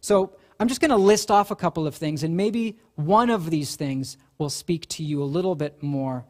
So, 0.00 0.32
I'm 0.58 0.68
just 0.68 0.80
going 0.80 0.90
to 0.90 0.96
list 0.96 1.30
off 1.30 1.50
a 1.50 1.56
couple 1.56 1.86
of 1.86 1.94
things, 1.94 2.22
and 2.22 2.36
maybe 2.36 2.78
one 2.94 3.30
of 3.30 3.50
these 3.50 3.76
things 3.76 4.16
will 4.38 4.50
speak 4.50 4.88
to 4.90 5.04
you 5.04 5.22
a 5.22 5.24
little 5.24 5.54
bit 5.54 5.82
more 5.82 6.24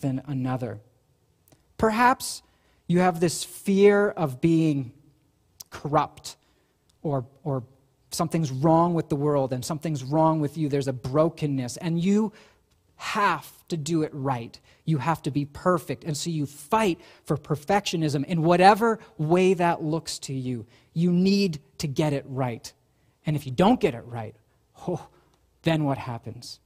than 0.00 0.22
another. 0.26 0.80
Perhaps 1.76 2.42
you 2.86 3.00
have 3.00 3.20
this 3.20 3.44
fear 3.44 4.10
of 4.10 4.40
being 4.40 4.92
corrupt 5.70 6.36
or, 7.02 7.26
or 7.42 7.64
something's 8.10 8.50
wrong 8.50 8.94
with 8.94 9.08
the 9.08 9.16
world 9.16 9.52
and 9.52 9.64
something's 9.64 10.04
wrong 10.04 10.40
with 10.40 10.56
you. 10.56 10.68
There's 10.68 10.88
a 10.88 10.92
brokenness, 10.92 11.76
and 11.78 12.00
you 12.00 12.32
have 12.96 13.50
to 13.68 13.76
do 13.76 14.02
it 14.02 14.10
right. 14.14 14.58
You 14.84 14.98
have 14.98 15.22
to 15.22 15.30
be 15.30 15.44
perfect. 15.44 16.04
And 16.04 16.16
so 16.16 16.30
you 16.30 16.46
fight 16.46 17.00
for 17.24 17.36
perfectionism 17.36 18.24
in 18.24 18.42
whatever 18.42 19.00
way 19.18 19.54
that 19.54 19.82
looks 19.82 20.18
to 20.20 20.32
you. 20.32 20.66
You 20.92 21.12
need 21.12 21.60
to 21.78 21.88
get 21.88 22.12
it 22.12 22.24
right. 22.28 22.72
And 23.26 23.34
if 23.34 23.46
you 23.46 23.52
don't 23.52 23.80
get 23.80 23.94
it 23.94 24.04
right, 24.06 24.34
oh, 24.86 25.08
then 25.62 25.84
what 25.84 25.98
happens? 25.98 26.60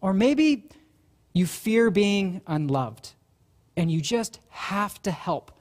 Or 0.00 0.12
maybe 0.12 0.64
you 1.32 1.46
fear 1.46 1.90
being 1.90 2.40
unloved 2.46 3.12
and 3.76 3.90
you 3.90 4.00
just 4.00 4.40
have 4.48 5.00
to 5.02 5.10
help. 5.10 5.52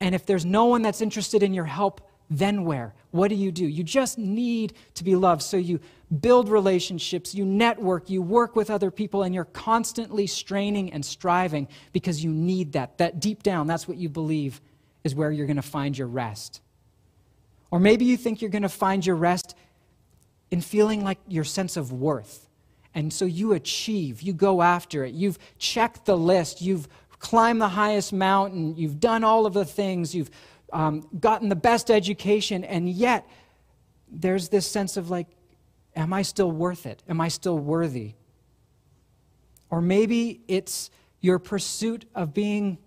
And 0.00 0.14
if 0.14 0.26
there's 0.26 0.44
no 0.44 0.64
one 0.64 0.82
that's 0.82 1.00
interested 1.00 1.42
in 1.42 1.54
your 1.54 1.66
help, 1.66 2.00
then 2.30 2.64
where? 2.64 2.94
What 3.10 3.28
do 3.28 3.34
you 3.34 3.50
do? 3.50 3.66
You 3.66 3.82
just 3.82 4.16
need 4.16 4.74
to 4.94 5.04
be 5.04 5.16
loved. 5.16 5.42
So 5.42 5.56
you 5.56 5.80
build 6.20 6.48
relationships, 6.48 7.34
you 7.34 7.44
network, 7.44 8.08
you 8.08 8.22
work 8.22 8.54
with 8.54 8.70
other 8.70 8.90
people, 8.90 9.24
and 9.24 9.34
you're 9.34 9.44
constantly 9.44 10.26
straining 10.26 10.92
and 10.92 11.04
striving 11.04 11.68
because 11.92 12.22
you 12.22 12.30
need 12.30 12.72
that. 12.72 12.98
That 12.98 13.20
deep 13.20 13.42
down, 13.42 13.66
that's 13.66 13.88
what 13.88 13.96
you 13.96 14.08
believe 14.08 14.60
is 15.02 15.14
where 15.14 15.32
you're 15.32 15.46
going 15.46 15.56
to 15.56 15.62
find 15.62 15.98
your 15.98 16.06
rest. 16.06 16.60
Or 17.70 17.80
maybe 17.80 18.04
you 18.04 18.16
think 18.16 18.40
you're 18.40 18.50
going 18.50 18.62
to 18.62 18.68
find 18.68 19.04
your 19.04 19.16
rest 19.16 19.56
in 20.50 20.60
feeling 20.60 21.04
like 21.04 21.18
your 21.28 21.44
sense 21.44 21.76
of 21.76 21.92
worth. 21.92 22.48
And 22.94 23.12
so 23.12 23.24
you 23.24 23.52
achieve, 23.52 24.20
you 24.22 24.32
go 24.32 24.62
after 24.62 25.04
it. 25.04 25.14
You've 25.14 25.38
checked 25.58 26.06
the 26.06 26.16
list, 26.16 26.60
you've 26.60 26.88
climbed 27.20 27.60
the 27.60 27.68
highest 27.68 28.12
mountain, 28.12 28.76
you've 28.76 28.98
done 28.98 29.22
all 29.22 29.46
of 29.46 29.52
the 29.52 29.64
things, 29.64 30.14
you've 30.14 30.30
um, 30.72 31.06
gotten 31.18 31.48
the 31.48 31.56
best 31.56 31.90
education, 31.90 32.64
and 32.64 32.88
yet 32.88 33.26
there's 34.10 34.48
this 34.48 34.66
sense 34.66 34.96
of 34.96 35.10
like, 35.10 35.28
am 35.94 36.12
I 36.12 36.22
still 36.22 36.50
worth 36.50 36.86
it? 36.86 37.02
Am 37.08 37.20
I 37.20 37.28
still 37.28 37.58
worthy? 37.58 38.14
Or 39.70 39.80
maybe 39.80 40.40
it's 40.48 40.90
your 41.20 41.38
pursuit 41.38 42.06
of 42.14 42.34
being 42.34 42.78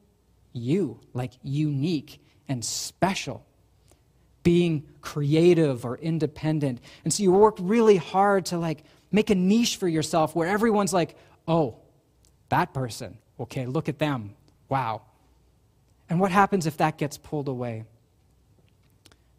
you, 0.52 1.00
like 1.14 1.32
unique 1.44 2.20
and 2.50 2.64
special 2.64 3.46
being 4.44 4.84
creative 5.02 5.86
or 5.86 5.98
independent. 5.98 6.82
And 7.04 7.14
so 7.14 7.24
you 7.24 7.32
work 7.32 7.56
really 7.60 7.98
hard 7.98 8.46
to 8.48 8.58
like 8.58 8.84
make 9.12 9.30
a 9.30 9.36
niche 9.36 9.78
for 9.78 9.88
yourself 9.88 10.36
where 10.36 10.48
everyone's 10.48 10.94
like, 10.94 11.16
oh, 11.48 11.78
that 12.50 12.74
person. 12.74 13.18
Okay, 13.44 13.66
look 13.66 13.88
at 13.88 14.00
them. 14.00 14.36
Wow. 14.70 15.04
And 16.10 16.20
what 16.20 16.32
happens 16.32 16.66
if 16.66 16.78
that 16.78 16.98
gets 16.98 17.18
pulled 17.18 17.48
away? 17.48 17.86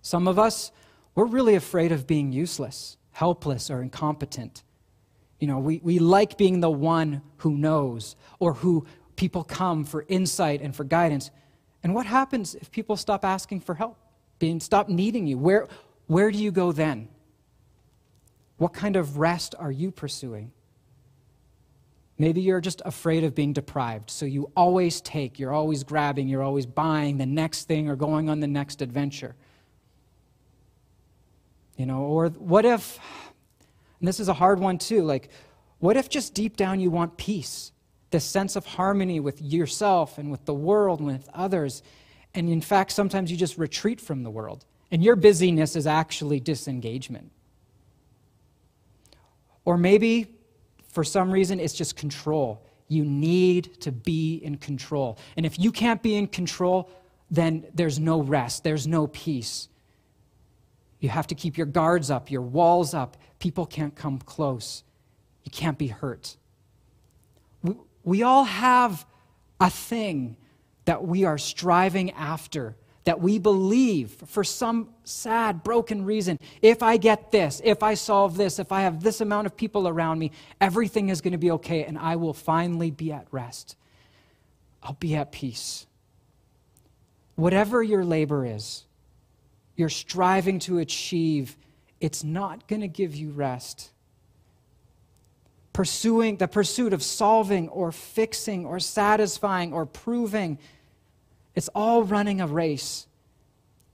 Some 0.02 0.28
of 0.28 0.38
us, 0.38 0.70
we're 1.14 1.26
really 1.26 1.54
afraid 1.54 1.92
of 1.92 2.06
being 2.06 2.32
useless, 2.32 2.96
helpless, 3.12 3.70
or 3.70 3.82
incompetent. 3.82 4.62
You 5.38 5.48
know, 5.48 5.58
we, 5.58 5.80
we 5.82 5.98
like 5.98 6.38
being 6.38 6.60
the 6.60 6.70
one 6.70 7.22
who 7.38 7.56
knows 7.56 8.16
or 8.38 8.54
who 8.54 8.86
people 9.16 9.44
come 9.44 9.84
for 9.84 10.04
insight 10.08 10.60
and 10.60 10.74
for 10.74 10.84
guidance. 10.84 11.30
And 11.82 11.94
what 11.94 12.06
happens 12.06 12.54
if 12.54 12.70
people 12.70 12.96
stop 12.96 13.24
asking 13.24 13.60
for 13.60 13.74
help? 13.74 13.98
being 14.38 14.60
stop 14.60 14.88
needing 14.88 15.26
you 15.26 15.38
where 15.38 15.68
where 16.06 16.30
do 16.30 16.38
you 16.38 16.50
go 16.50 16.72
then 16.72 17.08
what 18.56 18.72
kind 18.72 18.96
of 18.96 19.18
rest 19.18 19.54
are 19.58 19.70
you 19.70 19.90
pursuing 19.90 20.52
maybe 22.18 22.40
you're 22.40 22.60
just 22.60 22.80
afraid 22.84 23.24
of 23.24 23.34
being 23.34 23.52
deprived 23.52 24.10
so 24.10 24.26
you 24.26 24.50
always 24.56 25.00
take 25.00 25.38
you're 25.38 25.52
always 25.52 25.84
grabbing 25.84 26.28
you're 26.28 26.42
always 26.42 26.66
buying 26.66 27.18
the 27.18 27.26
next 27.26 27.64
thing 27.64 27.88
or 27.88 27.96
going 27.96 28.28
on 28.28 28.40
the 28.40 28.46
next 28.46 28.82
adventure 28.82 29.34
you 31.76 31.86
know 31.86 32.00
or 32.00 32.28
what 32.28 32.64
if 32.64 32.98
and 33.98 34.08
this 34.08 34.20
is 34.20 34.28
a 34.28 34.34
hard 34.34 34.60
one 34.60 34.78
too 34.78 35.02
like 35.02 35.28
what 35.78 35.96
if 35.96 36.08
just 36.08 36.34
deep 36.34 36.56
down 36.56 36.80
you 36.80 36.90
want 36.90 37.16
peace 37.16 37.72
this 38.10 38.24
sense 38.24 38.54
of 38.54 38.64
harmony 38.64 39.18
with 39.18 39.42
yourself 39.42 40.18
and 40.18 40.30
with 40.30 40.44
the 40.44 40.54
world 40.54 41.00
and 41.00 41.08
with 41.08 41.28
others 41.34 41.82
and 42.34 42.50
in 42.50 42.60
fact, 42.60 42.90
sometimes 42.90 43.30
you 43.30 43.36
just 43.36 43.56
retreat 43.56 44.00
from 44.00 44.24
the 44.24 44.30
world, 44.30 44.64
and 44.90 45.02
your 45.02 45.16
busyness 45.16 45.76
is 45.76 45.86
actually 45.86 46.40
disengagement. 46.40 47.30
Or 49.64 49.78
maybe 49.78 50.33
for 50.94 51.02
some 51.02 51.32
reason 51.32 51.58
it's 51.58 51.74
just 51.74 51.96
control. 51.96 52.64
You 52.86 53.04
need 53.04 53.80
to 53.80 53.90
be 53.90 54.36
in 54.36 54.58
control. 54.58 55.18
And 55.36 55.44
if 55.44 55.58
you 55.58 55.72
can't 55.72 56.00
be 56.02 56.14
in 56.14 56.28
control, 56.28 56.88
then 57.30 57.66
there's 57.74 57.98
no 57.98 58.22
rest, 58.22 58.62
there's 58.62 58.86
no 58.86 59.08
peace. 59.08 59.68
You 61.00 61.08
have 61.08 61.26
to 61.26 61.34
keep 61.34 61.58
your 61.58 61.66
guards 61.66 62.10
up, 62.10 62.30
your 62.30 62.42
walls 62.42 62.94
up. 62.94 63.16
People 63.40 63.66
can't 63.66 63.94
come 63.94 64.18
close. 64.18 64.84
You 65.42 65.50
can't 65.50 65.76
be 65.76 65.88
hurt. 65.88 66.36
We, 67.62 67.74
we 68.04 68.22
all 68.22 68.44
have 68.44 69.04
a 69.60 69.70
thing 69.70 70.36
that 70.84 71.04
we 71.04 71.24
are 71.24 71.38
striving 71.38 72.12
after, 72.12 72.76
that 73.04 73.20
we 73.20 73.38
believe 73.38 74.10
for 74.26 74.42
some 74.42 74.88
sad, 75.04 75.62
broken 75.62 76.04
reason 76.04 76.38
if 76.62 76.82
I 76.82 76.96
get 76.96 77.30
this, 77.30 77.60
if 77.64 77.82
I 77.82 77.94
solve 77.94 78.36
this, 78.36 78.58
if 78.58 78.72
I 78.72 78.82
have 78.82 79.02
this 79.02 79.20
amount 79.20 79.46
of 79.46 79.56
people 79.56 79.86
around 79.86 80.18
me, 80.18 80.32
everything 80.60 81.10
is 81.10 81.20
going 81.20 81.32
to 81.32 81.38
be 81.38 81.50
okay 81.52 81.84
and 81.84 81.98
I 81.98 82.16
will 82.16 82.32
finally 82.32 82.90
be 82.90 83.12
at 83.12 83.26
rest. 83.30 83.76
I'll 84.82 84.94
be 84.94 85.14
at 85.16 85.32
peace. 85.32 85.86
Whatever 87.36 87.82
your 87.82 88.04
labor 88.04 88.46
is, 88.46 88.84
you're 89.76 89.88
striving 89.88 90.58
to 90.60 90.78
achieve, 90.78 91.56
it's 92.00 92.22
not 92.24 92.68
going 92.68 92.80
to 92.80 92.88
give 92.88 93.14
you 93.14 93.30
rest 93.30 93.90
pursuing 95.74 96.36
the 96.36 96.48
pursuit 96.48 96.92
of 96.94 97.02
solving 97.02 97.68
or 97.68 97.92
fixing 97.92 98.64
or 98.64 98.80
satisfying 98.80 99.74
or 99.74 99.84
proving 99.84 100.56
it's 101.54 101.68
all 101.74 102.02
running 102.02 102.40
a 102.40 102.46
race, 102.46 103.06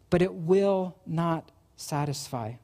but 0.08 0.22
it 0.22 0.32
will 0.32 0.96
not 1.06 1.50
satisfy. 1.76 2.54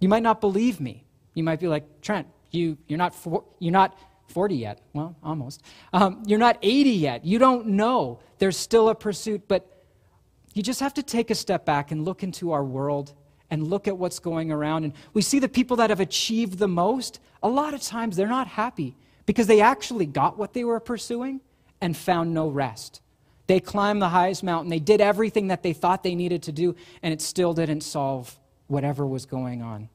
You 0.00 0.08
might 0.08 0.22
not 0.22 0.40
believe 0.40 0.80
me. 0.80 1.04
You 1.34 1.42
might 1.42 1.60
be 1.60 1.68
like, 1.68 2.00
Trent, 2.00 2.26
you, 2.50 2.78
you're, 2.86 2.98
not 2.98 3.14
for, 3.14 3.44
you're 3.58 3.72
not 3.72 3.98
40 4.28 4.54
yet. 4.54 4.80
Well, 4.92 5.16
almost. 5.22 5.62
Um, 5.92 6.22
you're 6.26 6.38
not 6.38 6.58
80 6.62 6.90
yet. 6.90 7.24
You 7.24 7.38
don't 7.38 7.68
know. 7.68 8.20
There's 8.38 8.56
still 8.56 8.88
a 8.88 8.94
pursuit, 8.94 9.42
but 9.48 9.72
You 10.54 10.62
just 10.62 10.80
have 10.80 10.94
to 10.94 11.02
take 11.02 11.30
a 11.30 11.34
step 11.34 11.66
back 11.66 11.90
and 11.90 12.04
look 12.04 12.22
into 12.22 12.52
our 12.52 12.64
world 12.64 13.12
and 13.50 13.66
look 13.66 13.86
at 13.86 13.98
what's 13.98 14.18
going 14.18 14.50
around. 14.50 14.84
And 14.84 14.92
we 15.12 15.22
see 15.22 15.38
the 15.38 15.48
people 15.48 15.76
that 15.76 15.90
have 15.90 16.00
achieved 16.00 16.58
the 16.58 16.68
most, 16.68 17.20
a 17.42 17.48
lot 17.48 17.74
of 17.74 17.82
times 17.82 18.16
they're 18.16 18.26
not 18.26 18.48
happy 18.48 18.96
because 19.26 19.46
they 19.46 19.60
actually 19.60 20.06
got 20.06 20.38
what 20.38 20.54
they 20.54 20.64
were 20.64 20.80
pursuing 20.80 21.40
and 21.80 21.96
found 21.96 22.32
no 22.32 22.48
rest. 22.48 23.02
They 23.46 23.60
climbed 23.60 24.02
the 24.02 24.08
highest 24.08 24.42
mountain, 24.42 24.70
they 24.70 24.80
did 24.80 25.00
everything 25.00 25.48
that 25.48 25.62
they 25.62 25.72
thought 25.72 26.02
they 26.02 26.14
needed 26.14 26.42
to 26.44 26.52
do, 26.52 26.74
and 27.02 27.12
it 27.12 27.22
still 27.22 27.54
didn't 27.54 27.82
solve 27.82 28.36
whatever 28.66 29.06
was 29.06 29.26
going 29.26 29.62
on. 29.62 29.88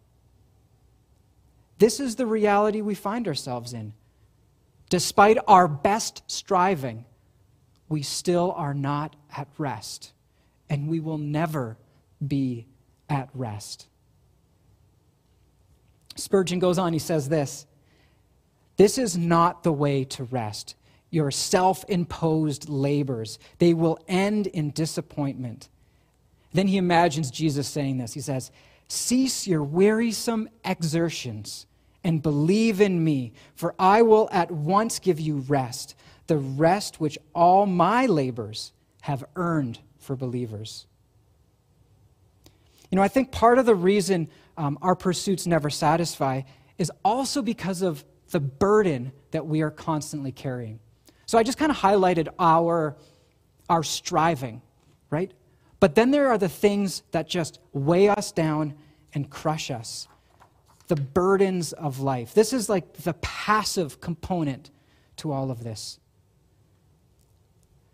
This 1.77 1.99
is 1.99 2.15
the 2.15 2.25
reality 2.25 2.81
we 2.81 2.95
find 2.95 3.27
ourselves 3.27 3.73
in. 3.73 3.93
Despite 4.89 5.37
our 5.47 5.67
best 5.67 6.23
striving, 6.27 7.05
we 7.89 8.03
still 8.03 8.53
are 8.55 8.73
not 8.73 9.15
at 9.35 9.47
rest, 9.57 10.13
and 10.69 10.87
we 10.87 10.99
will 10.99 11.17
never 11.17 11.77
be 12.25 12.67
at 13.09 13.29
rest. 13.33 13.87
Spurgeon 16.15 16.59
goes 16.59 16.77
on, 16.77 16.93
he 16.93 16.99
says 16.99 17.29
this 17.29 17.65
This 18.77 18.97
is 18.97 19.17
not 19.17 19.63
the 19.63 19.73
way 19.73 20.03
to 20.05 20.23
rest. 20.25 20.75
Your 21.11 21.29
self 21.29 21.85
imposed 21.87 22.69
labors, 22.69 23.37
they 23.59 23.73
will 23.73 23.99
end 24.07 24.47
in 24.47 24.71
disappointment. 24.71 25.69
Then 26.53 26.67
he 26.67 26.77
imagines 26.77 27.29
Jesus 27.29 27.67
saying 27.67 27.97
this. 27.97 28.13
He 28.13 28.21
says, 28.21 28.51
Cease 28.87 29.45
your 29.45 29.63
wearisome 29.63 30.49
exertions 30.65 31.65
and 32.03 32.21
believe 32.21 32.81
in 32.81 33.03
me, 33.03 33.33
for 33.55 33.75
I 33.77 34.01
will 34.01 34.27
at 34.31 34.51
once 34.51 34.99
give 34.99 35.19
you 35.19 35.37
rest, 35.47 35.95
the 36.27 36.37
rest 36.37 36.99
which 36.99 37.17
all 37.35 37.65
my 37.65 38.05
labors 38.05 38.73
have 39.01 39.23
earned 39.35 39.79
for 39.99 40.15
believers. 40.15 40.87
You 42.89 42.95
know, 42.97 43.01
I 43.01 43.07
think 43.07 43.31
part 43.31 43.59
of 43.59 43.65
the 43.65 43.75
reason 43.75 44.29
um, 44.57 44.77
our 44.81 44.95
pursuits 44.95 45.47
never 45.47 45.69
satisfy 45.69 46.41
is 46.77 46.91
also 47.05 47.41
because 47.41 47.81
of 47.81 48.03
the 48.31 48.39
burden 48.39 49.11
that 49.31 49.45
we 49.45 49.61
are 49.61 49.71
constantly 49.71 50.31
carrying. 50.31 50.79
So 51.31 51.37
I 51.37 51.43
just 51.43 51.57
kind 51.57 51.71
of 51.71 51.77
highlighted 51.77 52.27
our, 52.39 52.97
our 53.69 53.83
striving, 53.83 54.61
right? 55.09 55.31
But 55.79 55.95
then 55.95 56.11
there 56.11 56.27
are 56.27 56.37
the 56.37 56.49
things 56.49 57.03
that 57.11 57.29
just 57.29 57.57
weigh 57.71 58.09
us 58.09 58.33
down 58.33 58.73
and 59.13 59.29
crush 59.29 59.71
us 59.71 60.09
the 60.89 60.97
burdens 60.97 61.71
of 61.71 62.01
life. 62.01 62.33
This 62.33 62.51
is 62.51 62.67
like 62.67 62.91
the 63.03 63.13
passive 63.21 64.01
component 64.01 64.71
to 65.15 65.31
all 65.31 65.51
of 65.51 65.63
this. 65.63 66.01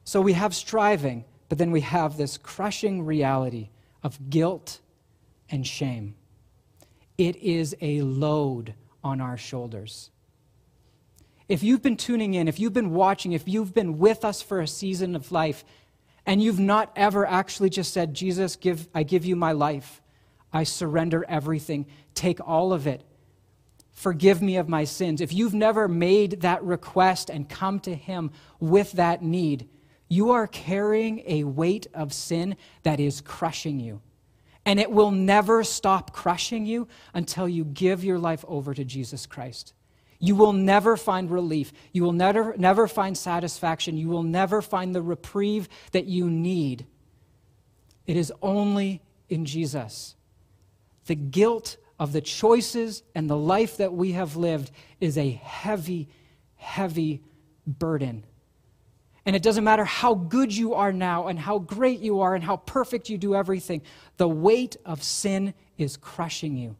So 0.03 0.19
we 0.19 0.33
have 0.33 0.55
striving, 0.55 1.23
but 1.47 1.59
then 1.59 1.69
we 1.69 1.81
have 1.81 2.17
this 2.17 2.39
crushing 2.39 3.05
reality 3.05 3.69
of 4.01 4.31
guilt 4.31 4.79
and 5.47 5.67
shame. 5.67 6.15
It 7.19 7.35
is 7.35 7.75
a 7.81 8.01
load 8.01 8.73
on 9.03 9.21
our 9.21 9.37
shoulders. 9.37 10.09
If 11.49 11.63
you've 11.63 11.81
been 11.81 11.97
tuning 11.97 12.33
in, 12.33 12.47
if 12.47 12.59
you've 12.59 12.73
been 12.73 12.91
watching, 12.91 13.31
if 13.31 13.47
you've 13.47 13.73
been 13.73 13.97
with 13.97 14.25
us 14.25 14.41
for 14.41 14.59
a 14.59 14.67
season 14.67 15.15
of 15.15 15.31
life, 15.31 15.63
and 16.25 16.43
you've 16.43 16.59
not 16.59 16.91
ever 16.95 17.25
actually 17.25 17.69
just 17.69 17.93
said, 17.93 18.13
Jesus, 18.13 18.57
give, 18.57 18.89
I 18.93 19.03
give 19.03 19.23
you 19.25 19.35
my 19.35 19.53
life, 19.53 20.01
I 20.51 20.63
surrender 20.63 21.25
everything, 21.27 21.85
take 22.13 22.45
all 22.45 22.73
of 22.73 22.85
it, 22.85 23.03
forgive 23.93 24.41
me 24.41 24.57
of 24.57 24.67
my 24.67 24.83
sins. 24.83 25.21
If 25.21 25.31
you've 25.31 25.53
never 25.53 25.87
made 25.87 26.41
that 26.41 26.63
request 26.63 27.29
and 27.29 27.47
come 27.47 27.79
to 27.81 27.95
Him 27.95 28.31
with 28.59 28.91
that 28.93 29.23
need, 29.23 29.69
you 30.09 30.31
are 30.31 30.47
carrying 30.47 31.23
a 31.25 31.45
weight 31.45 31.87
of 31.93 32.13
sin 32.13 32.57
that 32.83 32.99
is 32.99 33.21
crushing 33.21 33.79
you. 33.79 34.01
And 34.65 34.81
it 34.81 34.91
will 34.91 35.11
never 35.11 35.63
stop 35.63 36.13
crushing 36.13 36.65
you 36.65 36.89
until 37.13 37.47
you 37.47 37.63
give 37.63 38.03
your 38.03 38.19
life 38.19 38.43
over 38.49 38.73
to 38.73 38.83
Jesus 38.83 39.25
Christ. 39.25 39.73
You 40.19 40.35
will 40.35 40.53
never 40.53 40.97
find 40.97 41.29
relief. 41.29 41.71
You 41.91 42.03
will 42.03 42.13
never, 42.13 42.55
never 42.57 42.87
find 42.87 43.17
satisfaction. 43.17 43.97
You 43.97 44.09
will 44.09 44.23
never 44.23 44.61
find 44.61 44.93
the 44.93 45.01
reprieve 45.01 45.69
that 45.91 46.05
you 46.05 46.29
need. 46.29 46.85
It 48.05 48.17
is 48.17 48.33
only 48.41 49.01
in 49.29 49.45
Jesus. 49.45 50.15
The 51.05 51.15
guilt 51.15 51.77
of 51.99 52.13
the 52.13 52.21
choices 52.21 53.03
and 53.13 53.29
the 53.29 53.37
life 53.37 53.77
that 53.77 53.93
we 53.93 54.13
have 54.13 54.35
lived 54.35 54.71
is 54.99 55.17
a 55.17 55.29
heavy, 55.29 56.09
heavy 56.55 57.21
burden. 57.65 58.25
And 59.25 59.35
it 59.35 59.43
doesn't 59.43 59.65
matter 59.65 59.83
how 59.83 60.15
good 60.15 60.55
you 60.55 60.73
are 60.75 60.93
now 60.93 61.27
and 61.27 61.37
how 61.37 61.59
great 61.59 61.99
you 61.99 62.21
are 62.21 62.33
and 62.33 62.43
how 62.43 62.57
perfect 62.57 63.09
you 63.09 63.17
do 63.17 63.35
everything, 63.35 63.81
the 64.15 64.27
weight 64.27 64.77
of 64.85 65.03
sin 65.03 65.53
is 65.77 65.97
crushing 65.97 66.55
you. 66.55 66.77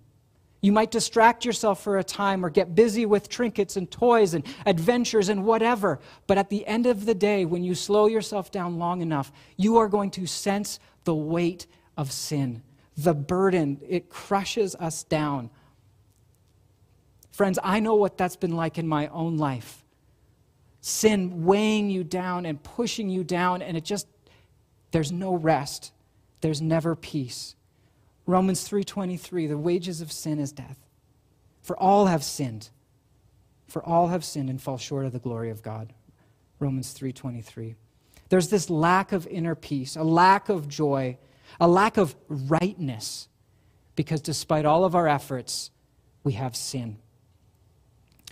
You 0.62 0.72
might 0.72 0.92
distract 0.92 1.46
yourself 1.46 1.82
for 1.84 1.98
a 1.98 2.04
time 2.04 2.44
or 2.44 2.50
get 2.50 2.74
busy 2.74 3.06
with 3.06 3.30
trinkets 3.30 3.78
and 3.78 3.90
toys 3.90 4.34
and 4.34 4.44
adventures 4.66 5.30
and 5.30 5.46
whatever. 5.46 6.00
But 6.26 6.38
at 6.38 6.50
the 6.50 6.66
end 6.66 6.88
of 6.88 7.06
the 7.06 7.14
day, 7.14 7.46
when 7.46 7.64
you 7.64 7.76
slow 7.76 8.08
yourself 8.08 8.52
down 8.52 8.80
long 8.80 9.02
enough, 9.02 9.32
you 9.56 9.78
are 9.78 9.88
going 9.88 10.12
to 10.12 10.26
sense 10.26 10.80
the 11.04 11.16
weight 11.16 11.68
of 11.96 12.12
sin. 12.12 12.64
The 12.98 13.14
burden, 13.14 13.80
it 13.88 14.10
crushes 14.10 14.76
us 14.76 15.04
down. 15.04 15.52
Friends, 17.32 17.60
I 17.64 17.80
know 17.80 17.94
what 17.94 18.18
that's 18.18 18.36
been 18.36 18.56
like 18.56 18.80
in 18.80 18.88
my 18.88 19.08
own 19.10 19.38
life 19.38 19.84
sin 20.88 21.44
weighing 21.44 21.90
you 21.90 22.04
down 22.04 22.46
and 22.46 22.64
pushing 22.64 23.10
you 23.10 23.24
down, 23.24 23.62
and 23.62 23.76
it 23.76 23.84
just, 23.84 24.08
there's 24.92 25.12
no 25.12 25.36
rest. 25.36 25.92
There's 26.40 26.62
never 26.62 26.96
peace. 26.96 27.56
Romans 28.28 28.68
3:23 28.68 29.48
the 29.48 29.58
wages 29.58 30.02
of 30.02 30.12
sin 30.12 30.38
is 30.38 30.52
death. 30.52 30.78
For 31.62 31.78
all 31.80 32.06
have 32.06 32.24
sinned. 32.24 32.70
For 33.66 33.84
all 33.84 34.08
have 34.08 34.24
sinned 34.24 34.50
and 34.50 34.62
fall 34.62 34.78
short 34.78 35.06
of 35.06 35.14
the 35.14 35.20
glory 35.20 35.50
of 35.50 35.64
God. 35.64 35.94
Romans 36.60 36.94
3:23 36.94 37.76
there's 38.30 38.50
this 38.50 38.70
lack 38.70 39.14
of 39.14 39.26
inner 39.28 39.56
peace 39.56 39.96
a 39.96 40.04
lack 40.04 40.50
of 40.50 40.68
joy 40.68 41.18
a 41.62 41.68
lack 41.68 41.98
of 41.98 42.16
rightness 42.28 43.30
because 43.96 44.22
despite 44.22 44.66
all 44.66 44.84
of 44.84 44.96
our 44.96 45.08
efforts 45.08 45.72
we 46.24 46.34
have 46.34 46.56
sin. 46.56 46.98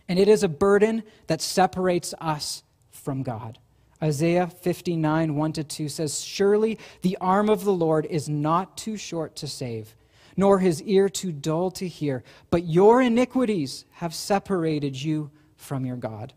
And 0.07 0.19
it 0.19 0.27
is 0.27 0.43
a 0.43 0.49
burden 0.49 1.03
that 1.27 1.41
separates 1.41 2.13
us 2.19 2.63
from 2.91 3.23
God. 3.23 3.57
Isaiah 4.05 4.45
59, 4.45 5.35
1 5.35 5.53
to 5.53 5.63
2 5.63 5.89
says, 5.89 6.23
Surely 6.23 6.77
the 7.01 7.17
arm 7.19 7.49
of 7.49 7.63
the 7.63 7.73
Lord 7.73 8.05
is 8.05 8.29
not 8.29 8.77
too 8.77 8.97
short 8.97 9.35
to 9.37 9.47
save, 9.47 9.95
nor 10.37 10.59
his 10.59 10.83
ear 10.83 11.09
too 11.09 11.31
dull 11.31 11.71
to 11.71 11.87
hear, 11.87 12.23
but 12.51 12.65
your 12.65 13.01
iniquities 13.01 13.83
have 13.93 14.13
separated 14.13 15.01
you 15.01 15.31
from 15.55 15.87
your 15.87 15.95
God. 15.95 16.33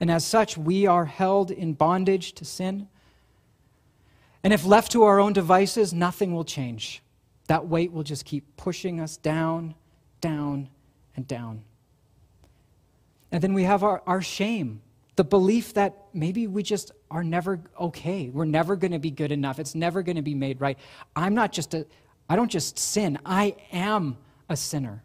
And 0.00 0.10
as 0.10 0.24
such, 0.24 0.58
we 0.58 0.84
are 0.84 1.04
held 1.04 1.52
in 1.52 1.74
bondage 1.74 2.32
to 2.32 2.44
sin. 2.44 2.88
And 4.42 4.52
if 4.52 4.66
left 4.66 4.90
to 4.92 5.04
our 5.04 5.20
own 5.20 5.32
devices, 5.32 5.94
nothing 5.94 6.34
will 6.34 6.44
change. 6.44 7.04
That 7.46 7.68
weight 7.68 7.92
will 7.92 8.02
just 8.02 8.24
keep 8.24 8.56
pushing 8.56 8.98
us 8.98 9.16
down, 9.16 9.76
down, 10.20 10.70
and 11.14 11.28
down. 11.28 11.62
And 13.34 13.42
then 13.42 13.52
we 13.52 13.64
have 13.64 13.82
our, 13.82 14.00
our 14.06 14.22
shame, 14.22 14.80
the 15.16 15.24
belief 15.24 15.74
that 15.74 16.06
maybe 16.14 16.46
we 16.46 16.62
just 16.62 16.92
are 17.10 17.24
never 17.24 17.58
okay. 17.80 18.28
We're 18.28 18.44
never 18.44 18.76
going 18.76 18.92
to 18.92 19.00
be 19.00 19.10
good 19.10 19.32
enough. 19.32 19.58
It's 19.58 19.74
never 19.74 20.04
going 20.04 20.14
to 20.14 20.22
be 20.22 20.36
made 20.36 20.60
right. 20.60 20.78
I'm 21.16 21.34
not 21.34 21.50
just 21.50 21.74
a, 21.74 21.84
I 22.28 22.36
don't 22.36 22.48
just 22.48 22.78
sin, 22.78 23.18
I 23.26 23.56
am 23.72 24.18
a 24.48 24.56
sinner. 24.56 25.02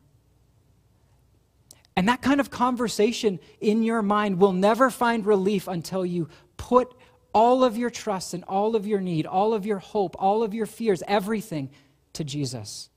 And 1.95 2.07
that 2.07 2.21
kind 2.21 2.39
of 2.39 2.51
conversation 2.51 3.39
in 3.61 3.81
your 3.81 4.03
mind 4.03 4.39
will 4.39 4.53
never 4.53 4.91
find 4.91 5.25
relief 5.25 5.67
until 5.67 6.05
you 6.05 6.29
put 6.55 6.93
all 7.33 7.63
of 7.63 7.77
your 7.77 7.89
trust 7.89 8.35
and 8.35 8.43
all 8.43 8.75
of 8.75 8.85
your 8.85 9.01
need, 9.01 9.25
all 9.25 9.55
of 9.55 9.65
your 9.65 9.79
hope, 9.79 10.15
all 10.19 10.43
of 10.43 10.53
your 10.53 10.67
fears, 10.67 11.01
everything 11.07 11.71
to 12.13 12.23
Jesus. 12.23 12.91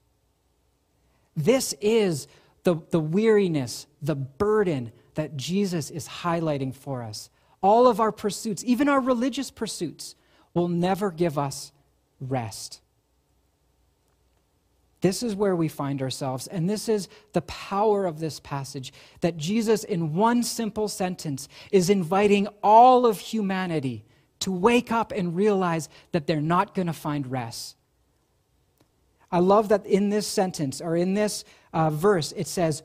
This 1.35 1.73
is 1.81 2.29
the, 2.64 2.77
the 2.90 3.01
weariness, 3.01 3.87
the 4.03 4.14
burden 4.14 4.92
that 5.14 5.37
Jesus 5.37 5.90
is 5.90 6.09
highlighting 6.09 6.75
for 6.75 7.03
us. 7.03 7.31
All 7.62 7.87
of 7.87 8.01
our 8.01 8.12
pursuits, 8.12 8.64
even 8.64 8.88
our 8.88 9.01
religious 9.01 9.51
pursuits, 9.51 10.14
will 10.55 10.68
never 10.68 11.11
give 11.11 11.38
us 11.38 11.72
rest. 12.20 12.81
This 15.01 15.22
is 15.22 15.35
where 15.35 15.57
we 15.57 15.66
find 15.66 16.01
ourselves, 16.01 16.46
and 16.46 16.70
this 16.70 16.88
is 16.88 17.09
the 17.33 17.42
power 17.42 18.07
of 18.07 18.20
this 18.20 18.38
passage 18.38 18.92
that 19.20 19.37
Jesus, 19.37 19.83
in 19.83 20.14
one 20.14 20.44
simple 20.44 20.87
sentence, 20.88 21.48
is 21.72 21.90
inviting 21.90 22.46
all 22.62 23.05
of 23.05 23.18
humanity 23.18 24.05
to 24.40 24.53
wake 24.53 24.92
up 24.92 25.11
and 25.11 25.35
realize 25.35 25.88
that 26.12 26.27
they're 26.27 26.40
not 26.40 26.75
going 26.75 26.87
to 26.87 26.92
find 26.92 27.27
rest. 27.31 27.77
I 29.31 29.40
love 29.40 29.70
that 29.70 29.87
in 29.87 30.11
this 30.11 30.27
sentence 30.27 30.81
or 30.81 30.94
in 30.94 31.14
this 31.14 31.44
uh, 31.72 31.90
verse, 31.90 32.33
it 32.37 32.46
says, 32.46 32.85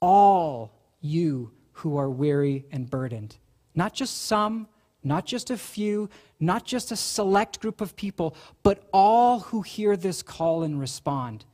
All 0.00 0.74
you 1.00 1.52
who 1.76 1.98
are 1.98 2.08
weary 2.08 2.64
and 2.72 2.88
burdened. 2.88 3.36
Not 3.74 3.92
just 3.92 4.26
some, 4.26 4.66
not 5.04 5.26
just 5.26 5.50
a 5.50 5.56
few, 5.58 6.08
not 6.40 6.64
just 6.64 6.90
a 6.90 6.96
select 6.96 7.60
group 7.60 7.80
of 7.80 7.96
people, 7.96 8.34
but 8.62 8.82
all 8.92 9.40
who 9.40 9.60
hear 9.62 9.96
this 9.96 10.22
call 10.22 10.62
and 10.62 10.80
respond 10.80 11.44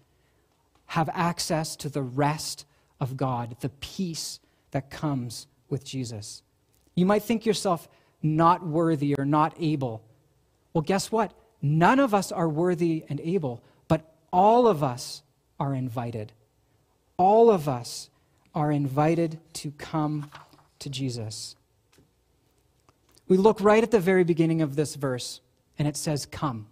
have 0.86 1.08
access 1.12 1.74
to 1.76 1.88
the 1.88 2.02
rest 2.02 2.66
of 3.00 3.16
God, 3.16 3.56
the 3.60 3.68
peace 3.68 4.38
that 4.70 4.90
comes 4.90 5.48
with 5.68 5.84
Jesus. 5.84 6.42
You 6.94 7.04
might 7.04 7.24
think 7.24 7.44
yourself 7.44 7.88
not 8.22 8.64
worthy 8.64 9.16
or 9.18 9.24
not 9.24 9.56
able. 9.58 10.04
Well, 10.72 10.82
guess 10.82 11.10
what? 11.10 11.34
None 11.60 11.98
of 11.98 12.14
us 12.14 12.30
are 12.30 12.48
worthy 12.48 13.04
and 13.08 13.20
able, 13.20 13.62
but 13.88 14.14
all 14.32 14.68
of 14.68 14.84
us 14.84 15.22
are 15.58 15.74
invited. 15.74 16.32
All 17.16 17.50
of 17.50 17.68
us 17.68 18.08
are 18.54 18.70
invited 18.70 19.40
to 19.54 19.70
come 19.72 20.30
to 20.78 20.90
Jesus. 20.90 21.56
We 23.28 23.36
look 23.36 23.60
right 23.60 23.82
at 23.82 23.90
the 23.90 24.00
very 24.00 24.24
beginning 24.24 24.62
of 24.62 24.76
this 24.76 24.94
verse, 24.94 25.40
and 25.78 25.88
it 25.88 25.96
says, 25.96 26.26
Come. 26.26 26.66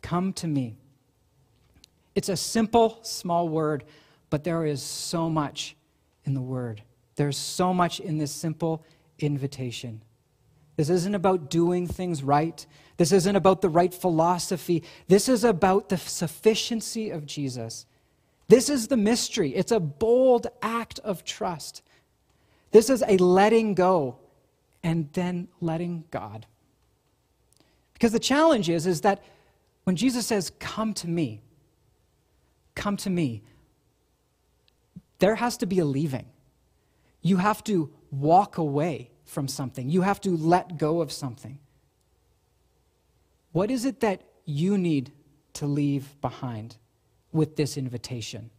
Come 0.00 0.32
to 0.34 0.46
me. 0.46 0.76
It's 2.14 2.28
a 2.28 2.36
simple, 2.36 2.98
small 3.02 3.48
word, 3.48 3.84
but 4.30 4.44
there 4.44 4.64
is 4.64 4.82
so 4.82 5.28
much 5.28 5.76
in 6.24 6.34
the 6.34 6.40
word. 6.40 6.82
There's 7.16 7.36
so 7.36 7.74
much 7.74 8.00
in 8.00 8.18
this 8.18 8.32
simple 8.32 8.84
invitation. 9.18 10.02
This 10.76 10.88
isn't 10.88 11.14
about 11.14 11.50
doing 11.50 11.86
things 11.86 12.22
right. 12.22 12.64
This 12.96 13.12
isn't 13.12 13.36
about 13.36 13.60
the 13.60 13.68
right 13.68 13.92
philosophy. 13.92 14.82
This 15.08 15.28
is 15.28 15.44
about 15.44 15.90
the 15.90 15.98
sufficiency 15.98 17.10
of 17.10 17.26
Jesus. 17.26 17.84
This 18.50 18.68
is 18.68 18.88
the 18.88 18.96
mystery. 18.96 19.54
It's 19.54 19.70
a 19.70 19.78
bold 19.78 20.48
act 20.60 20.98
of 21.04 21.24
trust. 21.24 21.82
This 22.72 22.90
is 22.90 23.04
a 23.06 23.16
letting 23.16 23.74
go 23.74 24.18
and 24.82 25.08
then 25.12 25.46
letting 25.60 26.02
God. 26.10 26.46
Because 27.92 28.10
the 28.10 28.18
challenge 28.18 28.68
is, 28.68 28.88
is 28.88 29.02
that 29.02 29.22
when 29.84 29.94
Jesus 29.94 30.26
says, 30.26 30.50
Come 30.58 30.94
to 30.94 31.06
me, 31.06 31.42
come 32.74 32.96
to 32.96 33.08
me, 33.08 33.44
there 35.20 35.36
has 35.36 35.56
to 35.58 35.66
be 35.66 35.78
a 35.78 35.84
leaving. 35.84 36.26
You 37.22 37.36
have 37.36 37.62
to 37.64 37.92
walk 38.10 38.58
away 38.58 39.12
from 39.26 39.46
something, 39.46 39.88
you 39.88 40.02
have 40.02 40.20
to 40.22 40.36
let 40.36 40.76
go 40.76 41.00
of 41.02 41.12
something. 41.12 41.60
What 43.52 43.70
is 43.70 43.84
it 43.84 44.00
that 44.00 44.22
you 44.44 44.76
need 44.76 45.12
to 45.52 45.66
leave 45.66 46.20
behind 46.20 46.78
with 47.32 47.56
this 47.56 47.76
invitation? 47.76 48.50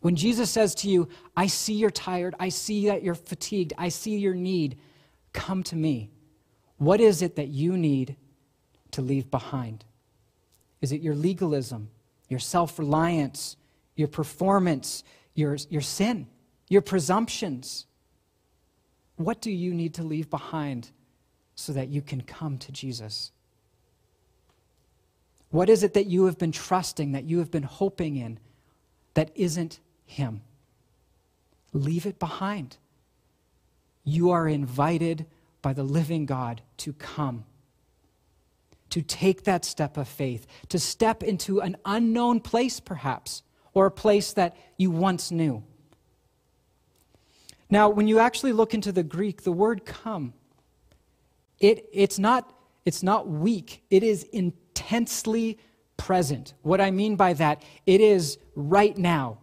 When 0.00 0.16
Jesus 0.16 0.50
says 0.50 0.74
to 0.76 0.88
you, 0.88 1.08
I 1.36 1.46
see 1.46 1.74
you're 1.74 1.90
tired, 1.90 2.34
I 2.40 2.48
see 2.48 2.86
that 2.86 3.02
you're 3.02 3.14
fatigued, 3.14 3.74
I 3.76 3.90
see 3.90 4.16
your 4.16 4.34
need, 4.34 4.78
come 5.32 5.62
to 5.64 5.76
me. 5.76 6.10
What 6.78 7.00
is 7.00 7.20
it 7.20 7.36
that 7.36 7.48
you 7.48 7.76
need 7.76 8.16
to 8.92 9.02
leave 9.02 9.30
behind? 9.30 9.84
Is 10.80 10.92
it 10.92 11.02
your 11.02 11.14
legalism, 11.14 11.90
your 12.28 12.38
self 12.38 12.78
reliance, 12.78 13.56
your 13.94 14.08
performance, 14.08 15.04
your, 15.34 15.58
your 15.68 15.82
sin, 15.82 16.26
your 16.68 16.80
presumptions? 16.80 17.86
What 19.16 19.42
do 19.42 19.50
you 19.50 19.74
need 19.74 19.92
to 19.94 20.02
leave 20.02 20.30
behind 20.30 20.90
so 21.54 21.74
that 21.74 21.88
you 21.88 22.00
can 22.00 22.22
come 22.22 22.56
to 22.58 22.72
Jesus? 22.72 23.32
What 25.50 25.68
is 25.68 25.82
it 25.82 25.94
that 25.94 26.06
you 26.06 26.26
have 26.26 26.38
been 26.38 26.52
trusting, 26.52 27.12
that 27.12 27.24
you 27.24 27.38
have 27.38 27.50
been 27.50 27.64
hoping 27.64 28.16
in, 28.16 28.38
that 29.14 29.30
isn't 29.34 29.80
Him? 30.06 30.42
Leave 31.72 32.06
it 32.06 32.18
behind. 32.18 32.76
You 34.04 34.30
are 34.30 34.48
invited 34.48 35.26
by 35.60 35.72
the 35.72 35.82
living 35.82 36.24
God 36.24 36.62
to 36.78 36.92
come, 36.92 37.44
to 38.90 39.02
take 39.02 39.44
that 39.44 39.64
step 39.64 39.96
of 39.96 40.08
faith, 40.08 40.46
to 40.68 40.78
step 40.78 41.22
into 41.22 41.60
an 41.60 41.76
unknown 41.84 42.40
place, 42.40 42.80
perhaps, 42.80 43.42
or 43.74 43.86
a 43.86 43.90
place 43.90 44.32
that 44.32 44.56
you 44.76 44.90
once 44.90 45.30
knew. 45.30 45.62
Now, 47.68 47.88
when 47.88 48.08
you 48.08 48.18
actually 48.18 48.52
look 48.52 48.74
into 48.74 48.90
the 48.90 49.04
Greek, 49.04 49.42
the 49.42 49.52
word 49.52 49.84
come, 49.84 50.32
it, 51.60 51.88
it's, 51.92 52.18
not, 52.18 52.52
it's 52.84 53.02
not 53.02 53.28
weak, 53.28 53.82
it 53.90 54.02
is 54.02 54.24
intensely 54.80 55.58
present. 55.96 56.54
What 56.62 56.80
I 56.80 56.90
mean 56.90 57.16
by 57.16 57.34
that, 57.34 57.62
it 57.86 58.00
is 58.00 58.38
right 58.54 58.96
now, 58.96 59.38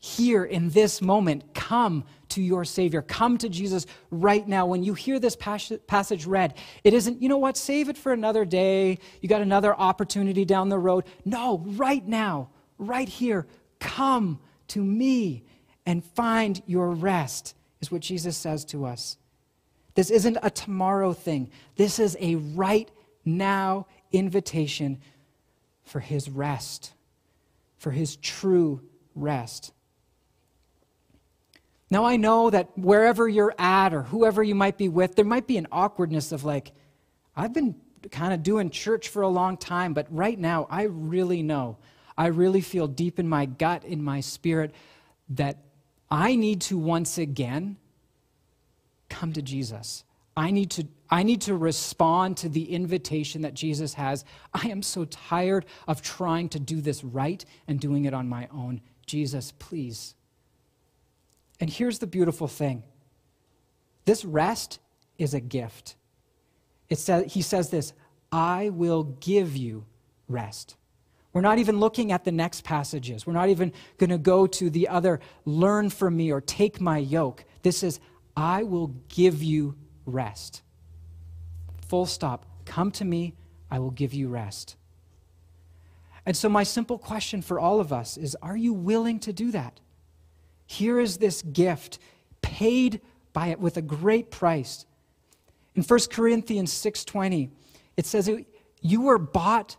here 0.00 0.44
in 0.44 0.70
this 0.70 1.02
moment. 1.02 1.54
Come 1.54 2.04
to 2.30 2.40
your 2.40 2.64
Savior. 2.64 3.02
Come 3.02 3.36
to 3.38 3.48
Jesus 3.48 3.84
right 4.10 4.46
now. 4.46 4.64
When 4.66 4.84
you 4.84 4.94
hear 4.94 5.18
this 5.18 5.36
passage 5.36 6.26
read, 6.26 6.54
it 6.84 6.94
isn't, 6.94 7.20
you 7.20 7.28
know 7.28 7.38
what, 7.38 7.56
save 7.56 7.88
it 7.88 7.98
for 7.98 8.12
another 8.12 8.44
day. 8.44 8.98
You 9.20 9.28
got 9.28 9.42
another 9.42 9.74
opportunity 9.74 10.44
down 10.44 10.68
the 10.68 10.78
road. 10.78 11.04
No, 11.24 11.64
right 11.66 12.06
now, 12.06 12.50
right 12.78 13.08
here, 13.08 13.46
come 13.80 14.38
to 14.68 14.82
me 14.82 15.44
and 15.84 16.04
find 16.04 16.62
your 16.66 16.90
rest 16.90 17.54
is 17.80 17.90
what 17.90 18.00
Jesus 18.00 18.36
says 18.36 18.64
to 18.66 18.86
us. 18.86 19.16
This 19.94 20.10
isn't 20.10 20.38
a 20.42 20.50
tomorrow 20.50 21.12
thing, 21.12 21.50
this 21.76 21.98
is 21.98 22.16
a 22.20 22.36
right 22.36 22.88
now 23.24 23.86
invitation 24.12 25.00
for 25.82 26.00
his 26.00 26.28
rest, 26.28 26.92
for 27.78 27.90
his 27.90 28.16
true 28.16 28.80
rest. 29.14 29.72
Now, 31.90 32.04
I 32.04 32.16
know 32.16 32.50
that 32.50 32.76
wherever 32.76 33.26
you're 33.28 33.54
at 33.58 33.94
or 33.94 34.02
whoever 34.02 34.42
you 34.42 34.54
might 34.54 34.76
be 34.76 34.88
with, 34.88 35.16
there 35.16 35.24
might 35.24 35.46
be 35.46 35.56
an 35.56 35.66
awkwardness 35.72 36.32
of 36.32 36.44
like, 36.44 36.72
I've 37.34 37.54
been 37.54 37.74
kind 38.10 38.34
of 38.34 38.42
doing 38.42 38.70
church 38.70 39.08
for 39.08 39.22
a 39.22 39.28
long 39.28 39.56
time, 39.56 39.94
but 39.94 40.06
right 40.10 40.38
now 40.38 40.66
I 40.70 40.82
really 40.82 41.42
know, 41.42 41.78
I 42.16 42.26
really 42.26 42.60
feel 42.60 42.86
deep 42.86 43.18
in 43.18 43.28
my 43.28 43.46
gut, 43.46 43.84
in 43.84 44.02
my 44.02 44.20
spirit, 44.20 44.74
that 45.30 45.58
I 46.10 46.36
need 46.36 46.60
to 46.62 46.78
once 46.78 47.16
again 47.16 47.76
come 49.08 49.32
to 49.32 49.42
Jesus. 49.42 50.04
I 50.38 50.52
need 50.52 50.70
to, 50.72 50.86
I 51.10 51.24
need 51.24 51.40
to 51.42 51.56
respond 51.56 52.36
to 52.38 52.48
the 52.48 52.72
invitation 52.72 53.42
that 53.42 53.54
Jesus 53.54 53.94
has. 53.94 54.24
I 54.54 54.68
am 54.68 54.82
so 54.82 55.04
tired 55.04 55.66
of 55.88 56.00
trying 56.00 56.48
to 56.50 56.60
do 56.60 56.80
this 56.80 57.02
right 57.02 57.44
and 57.66 57.80
doing 57.80 58.04
it 58.04 58.14
on 58.14 58.28
my 58.28 58.46
own. 58.52 58.80
Jesus, 59.04 59.52
please. 59.58 60.14
And 61.58 61.68
here's 61.68 61.98
the 61.98 62.06
beautiful 62.06 62.46
thing 62.46 62.84
this 64.04 64.24
rest 64.24 64.78
is 65.18 65.34
a 65.34 65.40
gift. 65.40 65.96
It 66.88 67.00
says, 67.00 67.32
he 67.32 67.42
says 67.42 67.70
this 67.70 67.92
I 68.30 68.68
will 68.68 69.16
give 69.20 69.56
you 69.56 69.86
rest. 70.28 70.76
We're 71.32 71.40
not 71.40 71.58
even 71.58 71.80
looking 71.80 72.12
at 72.12 72.24
the 72.24 72.32
next 72.32 72.62
passages. 72.62 73.26
We're 73.26 73.32
not 73.32 73.48
even 73.48 73.72
going 73.98 74.10
to 74.10 74.18
go 74.18 74.46
to 74.46 74.70
the 74.70 74.86
other, 74.86 75.18
learn 75.44 75.90
from 75.90 76.16
me 76.16 76.30
or 76.30 76.40
take 76.40 76.80
my 76.80 76.98
yoke. 76.98 77.44
This 77.62 77.82
is, 77.82 77.98
I 78.36 78.62
will 78.62 78.94
give 79.08 79.42
you 79.42 79.74
rest. 80.08 80.62
Full 81.88 82.06
stop. 82.06 82.46
Come 82.64 82.90
to 82.92 83.04
me, 83.04 83.34
I 83.70 83.78
will 83.78 83.90
give 83.90 84.12
you 84.12 84.28
rest. 84.28 84.76
And 86.26 86.36
so, 86.36 86.48
my 86.48 86.62
simple 86.62 86.98
question 86.98 87.40
for 87.40 87.58
all 87.58 87.80
of 87.80 87.92
us 87.92 88.16
is 88.16 88.36
Are 88.42 88.56
you 88.56 88.72
willing 88.72 89.18
to 89.20 89.32
do 89.32 89.50
that? 89.52 89.80
Here 90.66 91.00
is 91.00 91.16
this 91.16 91.40
gift 91.40 91.98
paid 92.42 93.00
by 93.32 93.48
it 93.48 93.60
with 93.60 93.76
a 93.76 93.82
great 93.82 94.30
price. 94.30 94.84
In 95.74 95.82
1 95.82 96.10
Corinthians 96.10 96.72
6:20, 96.72 97.50
it 97.96 98.04
says 98.04 98.30
you 98.80 99.00
were 99.00 99.18
bought 99.18 99.76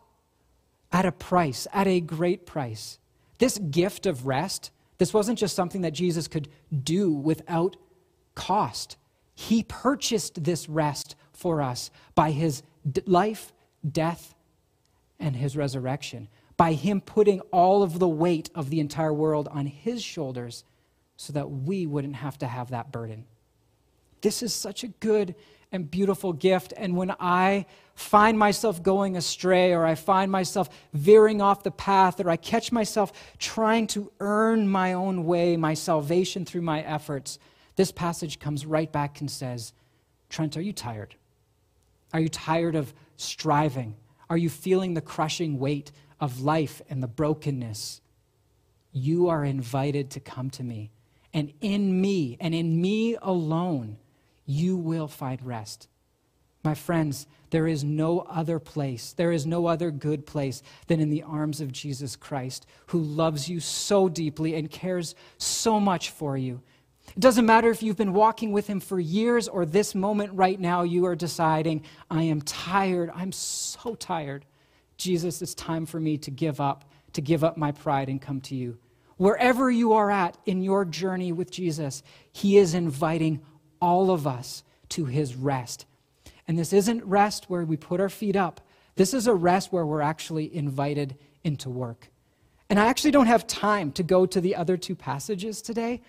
at 0.91 1.05
a 1.05 1.11
price, 1.11 1.67
at 1.71 1.87
a 1.87 2.01
great 2.01 2.45
price. 2.45 2.97
This 3.37 3.57
gift 3.57 4.05
of 4.05 4.25
rest, 4.25 4.71
this 4.97 5.13
wasn't 5.13 5.39
just 5.39 5.55
something 5.55 5.81
that 5.81 5.91
Jesus 5.91 6.27
could 6.27 6.49
do 6.83 7.11
without 7.11 7.75
cost. 8.35 8.97
He 9.39 9.63
purchased 9.63 10.43
this 10.43 10.67
rest 10.67 11.15
for 11.31 11.61
us 11.61 11.91
by 12.13 12.31
his 12.31 12.61
life, 13.05 13.53
death, 13.89 14.35
and 15.17 15.33
his 15.33 15.55
resurrection, 15.55 16.27
by 16.57 16.73
him 16.73 16.99
putting 16.99 17.39
all 17.51 17.81
of 17.81 17.99
the 17.99 18.07
weight 18.07 18.49
of 18.53 18.69
the 18.69 18.81
entire 18.81 19.13
world 19.13 19.47
on 19.49 19.65
his 19.65 20.03
shoulders 20.03 20.65
so 21.15 21.31
that 21.31 21.49
we 21.49 21.85
wouldn't 21.85 22.17
have 22.17 22.37
to 22.39 22.47
have 22.47 22.71
that 22.71 22.91
burden. 22.91 23.23
This 24.19 24.43
is 24.43 24.53
such 24.53 24.83
a 24.83 24.89
good 24.89 25.35
and 25.71 25.89
beautiful 25.89 26.33
gift. 26.33 26.73
And 26.75 26.97
when 26.97 27.15
I 27.17 27.65
find 27.95 28.37
myself 28.37 28.83
going 28.83 29.15
astray, 29.15 29.71
or 29.71 29.85
I 29.85 29.95
find 29.95 30.29
myself 30.29 30.67
veering 30.91 31.41
off 31.41 31.63
the 31.63 31.71
path, 31.71 32.19
or 32.19 32.29
I 32.29 32.35
catch 32.35 32.73
myself 32.73 33.13
trying 33.37 33.87
to 33.87 34.11
earn 34.19 34.67
my 34.67 34.91
own 34.91 35.23
way, 35.23 35.55
my 35.55 35.75
salvation 35.75 36.43
through 36.43 36.63
my 36.63 36.81
efforts, 36.81 37.39
this 37.79 37.93
passage 37.93 38.39
comes 38.39 38.65
right 38.65 38.91
back 38.91 39.21
and 39.21 39.31
says, 39.31 39.71
Trent, 40.29 40.57
are 40.57 40.61
you 40.61 40.73
tired? 40.73 41.15
Are 42.11 42.19
you 42.19 42.27
tired 42.27 42.75
of 42.75 42.93
striving? 43.15 43.95
Are 44.29 44.35
you 44.35 44.49
feeling 44.49 44.95
the 44.95 45.01
crushing 45.01 45.59
weight 45.59 45.93
of 46.19 46.41
life 46.41 46.81
and 46.89 47.01
the 47.01 47.07
brokenness? 47.07 48.01
You 48.91 49.29
are 49.29 49.45
invited 49.45 50.09
to 50.09 50.19
come 50.19 50.49
to 50.49 50.63
me. 50.63 50.91
And 51.33 51.53
in 51.61 52.01
me, 52.01 52.35
and 52.41 52.53
in 52.53 52.81
me 52.81 53.15
alone, 53.21 53.95
you 54.45 54.75
will 54.75 55.07
find 55.07 55.41
rest. 55.41 55.87
My 56.65 56.75
friends, 56.75 57.27
there 57.49 57.65
is 57.65 57.85
no 57.85 58.19
other 58.19 58.59
place, 58.59 59.13
there 59.13 59.31
is 59.31 59.45
no 59.45 59.67
other 59.67 59.89
good 59.89 60.25
place 60.25 60.61
than 60.87 60.99
in 60.99 61.09
the 61.09 61.23
arms 61.23 61.61
of 61.61 61.71
Jesus 61.71 62.17
Christ, 62.17 62.65
who 62.87 62.99
loves 62.99 63.47
you 63.47 63.61
so 63.61 64.09
deeply 64.09 64.55
and 64.55 64.69
cares 64.69 65.15
so 65.37 65.79
much 65.79 66.09
for 66.09 66.35
you. 66.35 66.61
It 67.15 67.19
doesn't 67.19 67.45
matter 67.45 67.69
if 67.69 67.83
you've 67.83 67.97
been 67.97 68.13
walking 68.13 68.51
with 68.51 68.67
him 68.67 68.79
for 68.79 68.99
years 68.99 69.47
or 69.47 69.65
this 69.65 69.95
moment 69.95 70.33
right 70.33 70.59
now, 70.59 70.83
you 70.83 71.05
are 71.05 71.15
deciding, 71.15 71.83
I 72.09 72.23
am 72.23 72.41
tired. 72.41 73.11
I'm 73.13 73.31
so 73.31 73.95
tired. 73.95 74.45
Jesus, 74.97 75.41
it's 75.41 75.53
time 75.53 75.85
for 75.85 75.99
me 75.99 76.17
to 76.19 76.31
give 76.31 76.61
up, 76.61 76.85
to 77.13 77.21
give 77.21 77.43
up 77.43 77.57
my 77.57 77.71
pride 77.71 78.09
and 78.09 78.21
come 78.21 78.41
to 78.41 78.55
you. 78.55 78.77
Wherever 79.17 79.69
you 79.69 79.93
are 79.93 80.11
at 80.11 80.37
in 80.45 80.61
your 80.61 80.85
journey 80.85 81.31
with 81.31 81.51
Jesus, 81.51 82.03
he 82.31 82.57
is 82.57 82.73
inviting 82.73 83.41
all 83.81 84.11
of 84.11 84.25
us 84.25 84.63
to 84.89 85.05
his 85.05 85.35
rest. 85.35 85.85
And 86.47 86.57
this 86.57 86.73
isn't 86.73 87.03
rest 87.03 87.49
where 87.49 87.65
we 87.65 87.77
put 87.77 87.99
our 87.99 88.09
feet 88.09 88.35
up. 88.35 88.61
This 88.95 89.13
is 89.13 89.27
a 89.27 89.33
rest 89.33 89.71
where 89.71 89.85
we're 89.85 90.01
actually 90.01 90.53
invited 90.55 91.17
into 91.43 91.69
work. 91.69 92.09
And 92.69 92.79
I 92.79 92.85
actually 92.87 93.11
don't 93.11 93.27
have 93.27 93.47
time 93.47 93.91
to 93.93 94.03
go 94.03 94.25
to 94.25 94.39
the 94.39 94.55
other 94.55 94.77
two 94.77 94.95
passages 94.95 95.61
today. 95.61 96.01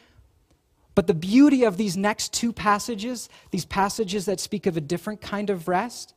But 0.95 1.07
the 1.07 1.15
beauty 1.15 1.65
of 1.65 1.77
these 1.77 1.97
next 1.97 2.33
two 2.33 2.53
passages, 2.53 3.29
these 3.51 3.65
passages 3.65 4.27
that 4.27 4.41
speak 4.41 4.67
of 4.67 4.77
a 4.77 4.81
different 4.81 5.21
kind 5.21 5.51
of 5.51 5.69
rest, 5.69 6.15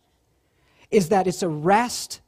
is 0.92 1.10
that 1.10 1.28
it's 1.28 1.44
a 1.44 1.50
rest 1.50 2.22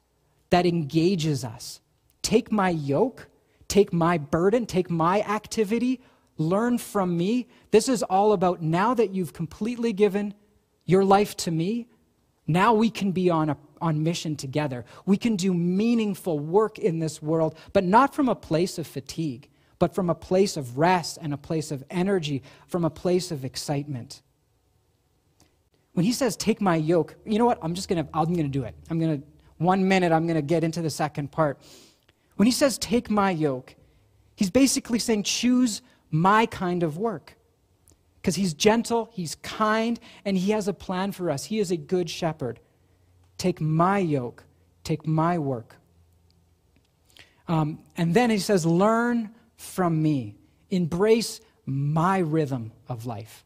that 0.49 0.65
engages 0.65 1.43
us. 1.43 1.81
Take 2.21 2.51
my 2.51 2.69
yoke, 2.69 3.27
take 3.67 3.91
my 3.91 4.17
burden, 4.17 4.65
take 4.65 4.89
my 4.89 5.21
activity, 5.21 6.01
learn 6.37 6.77
from 6.77 7.17
me. 7.17 7.47
This 7.71 7.89
is 7.89 8.03
all 8.03 8.33
about 8.33 8.61
now 8.61 8.93
that 8.93 9.11
you've 9.11 9.33
completely 9.33 9.93
given 9.93 10.33
your 10.85 11.03
life 11.03 11.35
to 11.37 11.51
me, 11.51 11.87
now 12.47 12.73
we 12.73 12.89
can 12.89 13.11
be 13.11 13.29
on, 13.29 13.49
a, 13.49 13.57
on 13.81 14.03
mission 14.03 14.35
together. 14.35 14.85
We 15.05 15.17
can 15.17 15.35
do 15.35 15.53
meaningful 15.53 16.39
work 16.39 16.77
in 16.77 16.99
this 16.99 17.21
world, 17.21 17.57
but 17.73 17.83
not 17.83 18.13
from 18.13 18.29
a 18.29 18.35
place 18.35 18.77
of 18.77 18.85
fatigue, 18.85 19.49
but 19.79 19.93
from 19.93 20.09
a 20.09 20.15
place 20.15 20.57
of 20.57 20.77
rest 20.77 21.17
and 21.21 21.33
a 21.33 21.37
place 21.37 21.71
of 21.71 21.83
energy, 21.89 22.43
from 22.67 22.85
a 22.85 22.89
place 22.89 23.31
of 23.31 23.43
excitement. 23.43 24.21
When 25.93 26.05
he 26.05 26.11
says, 26.11 26.35
Take 26.35 26.61
my 26.61 26.75
yoke, 26.75 27.15
you 27.25 27.39
know 27.39 27.45
what? 27.45 27.59
I'm 27.61 27.73
just 27.73 27.87
going 27.87 28.03
to, 28.03 28.09
I'm 28.13 28.33
going 28.33 28.43
to 28.43 28.59
do 28.59 28.63
it. 28.63 28.75
I'm 28.89 28.99
going 28.99 29.21
to, 29.21 29.27
one 29.57 29.87
minute, 29.87 30.11
I'm 30.11 30.25
going 30.25 30.35
to 30.35 30.41
get 30.41 30.63
into 30.63 30.81
the 30.81 30.89
second 30.89 31.31
part. 31.31 31.59
When 32.35 32.45
he 32.45 32.51
says, 32.51 32.77
Take 32.77 33.09
my 33.09 33.31
yoke, 33.31 33.75
he's 34.35 34.49
basically 34.49 34.99
saying, 34.99 35.23
Choose 35.23 35.81
my 36.11 36.45
kind 36.45 36.83
of 36.83 36.97
work. 36.97 37.35
Because 38.21 38.35
he's 38.35 38.53
gentle, 38.53 39.09
he's 39.13 39.35
kind, 39.35 39.99
and 40.25 40.37
he 40.37 40.51
has 40.51 40.67
a 40.67 40.73
plan 40.73 41.11
for 41.11 41.29
us. 41.29 41.45
He 41.45 41.59
is 41.59 41.69
a 41.69 41.77
good 41.77 42.09
shepherd. 42.09 42.59
Take 43.37 43.61
my 43.61 43.99
yoke, 43.99 44.43
take 44.83 45.05
my 45.05 45.37
work. 45.37 45.75
Um, 47.47 47.79
and 47.95 48.13
then 48.13 48.29
he 48.29 48.39
says, 48.39 48.65
Learn 48.65 49.29
from 49.65 50.01
me, 50.01 50.35
embrace 50.69 51.41
my 51.65 52.19
rhythm 52.19 52.71
of 52.87 53.05
life, 53.05 53.45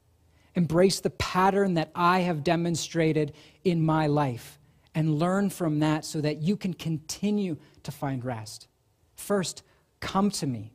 embrace 0.56 1.00
the 1.00 1.10
pattern 1.10 1.76
that 1.76 1.92
I 1.96 2.20
have 2.20 2.44
demonstrated 2.44 3.34
in 3.64 3.82
my 3.82 4.08
life, 4.08 4.60
and 4.94 5.20
learn 5.20 5.50
from 5.50 5.80
that 5.80 6.04
so 6.04 6.20
that 6.22 6.42
you 6.42 6.58
can 6.58 6.74
continue 6.74 7.58
to 7.84 7.92
find 7.92 8.26
rest. 8.26 8.68
First, 9.16 9.64
come 10.00 10.32
to 10.32 10.48
me. 10.48 10.74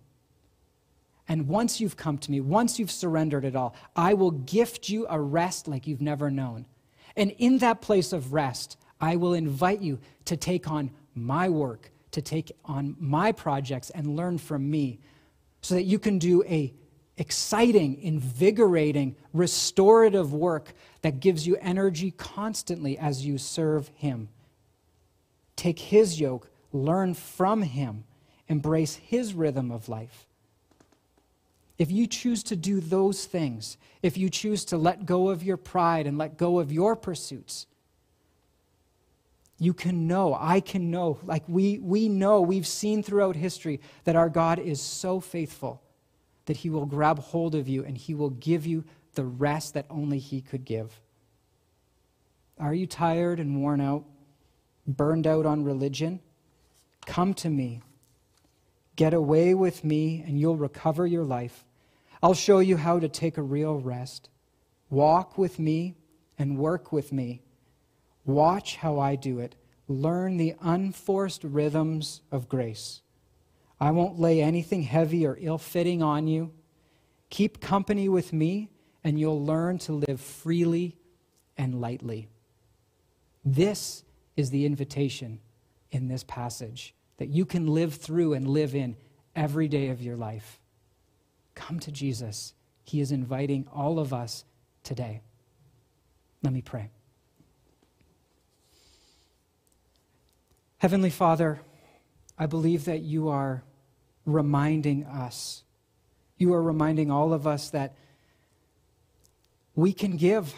And 1.26 1.48
once 1.48 1.80
you've 1.80 1.96
come 1.96 2.18
to 2.18 2.30
me, 2.30 2.40
once 2.40 2.78
you've 2.78 2.90
surrendered 2.90 3.44
it 3.44 3.56
all, 3.56 3.74
I 3.96 4.14
will 4.14 4.30
gift 4.30 4.88
you 4.88 5.06
a 5.08 5.20
rest 5.20 5.66
like 5.66 5.86
you've 5.86 6.02
never 6.02 6.30
known. 6.30 6.66
And 7.16 7.30
in 7.38 7.58
that 7.58 7.80
place 7.80 8.12
of 8.12 8.32
rest, 8.32 8.76
I 9.00 9.16
will 9.16 9.34
invite 9.34 9.80
you 9.80 10.00
to 10.26 10.36
take 10.36 10.70
on 10.70 10.90
my 11.14 11.48
work, 11.48 11.90
to 12.10 12.22
take 12.22 12.52
on 12.64 12.96
my 12.98 13.32
projects 13.32 13.90
and 13.90 14.16
learn 14.16 14.38
from 14.38 14.70
me 14.70 15.00
so 15.64 15.76
that 15.76 15.84
you 15.84 15.98
can 15.98 16.18
do 16.18 16.44
a 16.44 16.74
exciting, 17.16 17.98
invigorating, 18.02 19.16
restorative 19.32 20.30
work 20.30 20.74
that 21.00 21.20
gives 21.20 21.46
you 21.46 21.56
energy 21.58 22.10
constantly 22.10 22.98
as 22.98 23.24
you 23.24 23.38
serve 23.38 23.88
him. 23.96 24.28
Take 25.56 25.78
his 25.78 26.20
yoke, 26.20 26.50
learn 26.70 27.14
from 27.14 27.62
him, 27.62 28.04
embrace 28.46 28.96
his 28.96 29.32
rhythm 29.32 29.70
of 29.70 29.88
life. 29.88 30.26
If 31.78 31.90
you 31.90 32.06
choose 32.08 32.42
to 32.42 32.56
do 32.56 32.78
those 32.78 33.24
things, 33.24 33.78
if 34.02 34.18
you 34.18 34.28
choose 34.28 34.66
to 34.66 34.76
let 34.76 35.06
go 35.06 35.30
of 35.30 35.42
your 35.42 35.56
pride 35.56 36.06
and 36.06 36.18
let 36.18 36.36
go 36.36 36.58
of 36.58 36.70
your 36.70 36.94
pursuits, 36.94 37.66
you 39.58 39.72
can 39.72 40.06
know, 40.06 40.36
I 40.38 40.60
can 40.60 40.90
know, 40.90 41.18
like 41.22 41.44
we, 41.48 41.78
we 41.78 42.08
know, 42.08 42.40
we've 42.40 42.66
seen 42.66 43.02
throughout 43.02 43.36
history 43.36 43.80
that 44.04 44.16
our 44.16 44.28
God 44.28 44.58
is 44.58 44.80
so 44.80 45.20
faithful 45.20 45.82
that 46.46 46.58
He 46.58 46.70
will 46.70 46.86
grab 46.86 47.18
hold 47.18 47.54
of 47.54 47.68
you 47.68 47.84
and 47.84 47.96
He 47.96 48.14
will 48.14 48.30
give 48.30 48.66
you 48.66 48.84
the 49.14 49.24
rest 49.24 49.74
that 49.74 49.86
only 49.90 50.18
He 50.18 50.40
could 50.40 50.64
give. 50.64 51.00
Are 52.58 52.74
you 52.74 52.86
tired 52.86 53.40
and 53.40 53.60
worn 53.60 53.80
out, 53.80 54.04
burned 54.86 55.26
out 55.26 55.46
on 55.46 55.64
religion? 55.64 56.20
Come 57.06 57.34
to 57.34 57.50
me. 57.50 57.80
Get 58.96 59.12
away 59.12 59.54
with 59.54 59.82
me, 59.82 60.22
and 60.24 60.38
you'll 60.38 60.56
recover 60.56 61.06
your 61.06 61.24
life. 61.24 61.64
I'll 62.22 62.34
show 62.34 62.60
you 62.60 62.76
how 62.76 63.00
to 63.00 63.08
take 63.08 63.36
a 63.36 63.42
real 63.42 63.74
rest. 63.74 64.30
Walk 64.88 65.36
with 65.36 65.58
me 65.58 65.96
and 66.38 66.58
work 66.58 66.92
with 66.92 67.12
me. 67.12 67.42
Watch 68.24 68.76
how 68.76 68.98
I 68.98 69.16
do 69.16 69.38
it. 69.38 69.54
Learn 69.86 70.36
the 70.36 70.54
unforced 70.60 71.44
rhythms 71.44 72.22
of 72.32 72.48
grace. 72.48 73.02
I 73.80 73.90
won't 73.90 74.18
lay 74.18 74.40
anything 74.40 74.82
heavy 74.82 75.26
or 75.26 75.36
ill 75.40 75.58
fitting 75.58 76.02
on 76.02 76.26
you. 76.26 76.52
Keep 77.28 77.60
company 77.60 78.08
with 78.08 78.32
me, 78.32 78.70
and 79.02 79.18
you'll 79.18 79.44
learn 79.44 79.78
to 79.78 79.92
live 79.92 80.20
freely 80.20 80.96
and 81.58 81.80
lightly. 81.80 82.28
This 83.44 84.04
is 84.36 84.50
the 84.50 84.64
invitation 84.64 85.40
in 85.90 86.08
this 86.08 86.24
passage 86.24 86.94
that 87.18 87.28
you 87.28 87.44
can 87.44 87.66
live 87.66 87.94
through 87.94 88.32
and 88.32 88.48
live 88.48 88.74
in 88.74 88.96
every 89.36 89.68
day 89.68 89.88
of 89.88 90.02
your 90.02 90.16
life. 90.16 90.60
Come 91.54 91.78
to 91.80 91.92
Jesus. 91.92 92.54
He 92.84 93.00
is 93.00 93.12
inviting 93.12 93.66
all 93.72 93.98
of 93.98 94.12
us 94.12 94.44
today. 94.82 95.20
Let 96.42 96.52
me 96.52 96.62
pray. 96.62 96.90
Heavenly 100.78 101.10
Father, 101.10 101.60
I 102.38 102.46
believe 102.46 102.86
that 102.86 103.00
you 103.00 103.28
are 103.28 103.62
reminding 104.26 105.04
us, 105.04 105.62
you 106.36 106.52
are 106.54 106.62
reminding 106.62 107.10
all 107.10 107.32
of 107.32 107.46
us 107.46 107.70
that 107.70 107.94
we 109.74 109.92
can 109.92 110.16
give 110.16 110.54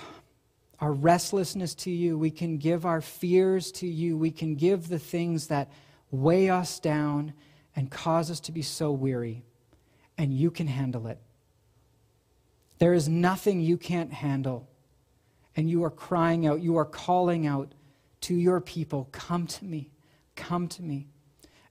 our 0.80 0.92
restlessness 0.92 1.74
to 1.74 1.90
you, 1.90 2.18
we 2.18 2.30
can 2.30 2.58
give 2.58 2.84
our 2.84 3.00
fears 3.00 3.72
to 3.72 3.86
you, 3.86 4.16
we 4.16 4.30
can 4.30 4.54
give 4.54 4.88
the 4.88 4.98
things 4.98 5.46
that 5.48 5.70
weigh 6.10 6.50
us 6.50 6.78
down 6.78 7.32
and 7.74 7.90
cause 7.90 8.30
us 8.30 8.40
to 8.40 8.52
be 8.52 8.62
so 8.62 8.90
weary, 8.90 9.42
and 10.18 10.32
you 10.32 10.50
can 10.50 10.66
handle 10.66 11.06
it. 11.06 11.18
There 12.78 12.94
is 12.94 13.08
nothing 13.08 13.60
you 13.60 13.76
can't 13.76 14.12
handle. 14.12 14.68
And 15.56 15.70
you 15.70 15.84
are 15.84 15.90
crying 15.90 16.46
out, 16.46 16.60
you 16.60 16.76
are 16.76 16.84
calling 16.84 17.46
out 17.46 17.72
to 18.22 18.34
your 18.34 18.60
people, 18.60 19.08
Come 19.12 19.46
to 19.46 19.64
me, 19.64 19.90
come 20.36 20.68
to 20.68 20.82
me. 20.82 21.08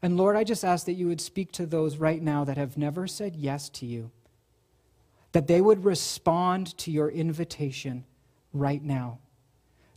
And 0.01 0.17
Lord, 0.17 0.36
I 0.36 0.43
just 0.43 0.65
ask 0.65 0.86
that 0.86 0.93
you 0.93 1.08
would 1.08 1.21
speak 1.21 1.51
to 1.54 1.65
those 1.65 1.97
right 1.97 2.21
now 2.21 2.43
that 2.43 2.58
have 2.58 2.78
never 2.78 3.08
said 3.08 3.36
yes 3.36 3.69
to 3.69 3.86
you, 3.86 4.12
that 5.32 5.47
they 5.47 5.62
would 5.62 5.86
respond 5.86 6.78
to 6.80 6.91
your 6.91 7.10
invitation 7.10 8.06
right 8.54 8.84
now, 8.84 9.19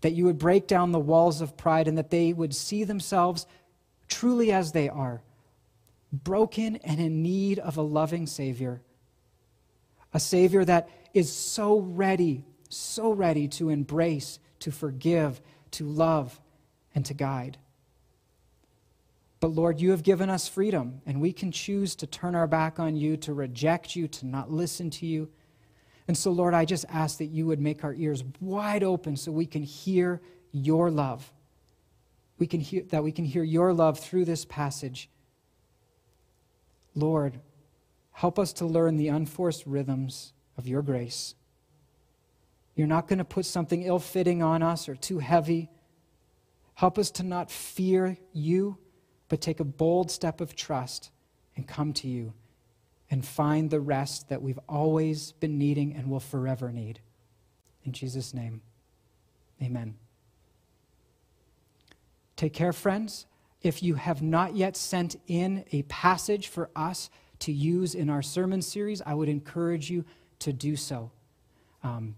that 0.00 0.12
you 0.12 0.24
would 0.24 0.38
break 0.38 0.66
down 0.66 0.92
the 0.92 0.98
walls 0.98 1.40
of 1.40 1.56
pride 1.56 1.88
and 1.88 1.98
that 1.98 2.10
they 2.10 2.32
would 2.32 2.54
see 2.54 2.84
themselves 2.84 3.46
truly 4.08 4.52
as 4.52 4.72
they 4.72 4.88
are, 4.88 5.22
broken 6.12 6.76
and 6.76 7.00
in 7.00 7.22
need 7.22 7.58
of 7.58 7.76
a 7.76 7.82
loving 7.82 8.26
Savior. 8.26 8.80
A 10.14 10.20
Savior 10.20 10.64
that 10.64 10.88
is 11.12 11.30
so 11.30 11.80
ready, 11.80 12.44
so 12.70 13.12
ready 13.12 13.48
to 13.48 13.68
embrace, 13.68 14.38
to 14.60 14.70
forgive, 14.70 15.42
to 15.72 15.84
love, 15.84 16.40
and 16.94 17.04
to 17.04 17.14
guide. 17.14 17.58
But 19.40 19.48
Lord, 19.48 19.80
you 19.80 19.92
have 19.92 20.02
given 20.02 20.30
us 20.30 20.48
freedom, 20.48 21.00
and 21.06 21.20
we 21.20 21.32
can 21.32 21.52
choose 21.52 21.94
to 21.96 22.06
turn 22.06 22.34
our 22.34 22.46
back 22.46 22.80
on 22.80 22.96
you, 22.96 23.16
to 23.18 23.32
reject 23.32 23.94
you, 23.94 24.08
to 24.08 24.26
not 24.26 24.50
listen 24.50 24.90
to 24.90 25.06
you. 25.06 25.28
And 26.08 26.16
so, 26.16 26.30
Lord, 26.30 26.54
I 26.54 26.64
just 26.64 26.86
ask 26.88 27.18
that 27.18 27.26
you 27.26 27.46
would 27.46 27.60
make 27.60 27.84
our 27.84 27.94
ears 27.94 28.24
wide 28.40 28.82
open 28.82 29.16
so 29.16 29.30
we 29.30 29.46
can 29.46 29.62
hear 29.62 30.20
your 30.52 30.90
love 30.90 31.32
we 32.38 32.46
can 32.46 32.60
hear, 32.60 32.82
that 32.84 33.02
we 33.02 33.12
can 33.12 33.24
hear 33.24 33.42
your 33.42 33.72
love 33.72 33.98
through 33.98 34.24
this 34.24 34.44
passage. 34.44 35.10
Lord, 36.94 37.40
help 38.12 38.38
us 38.38 38.52
to 38.54 38.66
learn 38.66 38.96
the 38.96 39.08
unforced 39.08 39.66
rhythms 39.66 40.32
of 40.56 40.66
your 40.66 40.82
grace. 40.82 41.34
You're 42.74 42.86
not 42.86 43.08
going 43.08 43.18
to 43.18 43.24
put 43.24 43.44
something 43.44 43.82
ill 43.82 43.98
fitting 43.98 44.42
on 44.42 44.62
us 44.62 44.88
or 44.88 44.94
too 44.94 45.18
heavy. 45.18 45.68
Help 46.74 46.96
us 46.98 47.10
to 47.12 47.24
not 47.24 47.50
fear 47.50 48.16
you, 48.32 48.78
but 49.28 49.40
take 49.40 49.60
a 49.60 49.64
bold 49.64 50.10
step 50.10 50.40
of 50.40 50.56
trust 50.56 51.10
and 51.56 51.66
come 51.66 51.92
to 51.92 52.08
you 52.08 52.32
and 53.10 53.24
find 53.24 53.70
the 53.70 53.80
rest 53.80 54.28
that 54.28 54.42
we've 54.42 54.58
always 54.68 55.32
been 55.32 55.58
needing 55.58 55.94
and 55.94 56.10
will 56.10 56.20
forever 56.20 56.70
need. 56.70 57.00
In 57.84 57.92
Jesus' 57.92 58.34
name, 58.34 58.60
amen. 59.62 59.96
Take 62.36 62.52
care, 62.52 62.72
friends. 62.72 63.26
If 63.62 63.82
you 63.82 63.94
have 63.94 64.22
not 64.22 64.54
yet 64.54 64.76
sent 64.76 65.16
in 65.26 65.64
a 65.72 65.82
passage 65.82 66.48
for 66.48 66.70
us 66.76 67.10
to 67.40 67.52
use 67.52 67.94
in 67.94 68.10
our 68.10 68.22
sermon 68.22 68.62
series, 68.62 69.02
I 69.04 69.14
would 69.14 69.28
encourage 69.28 69.90
you 69.90 70.04
to 70.40 70.52
do 70.52 70.76
so. 70.76 71.10
Um, 71.82 72.14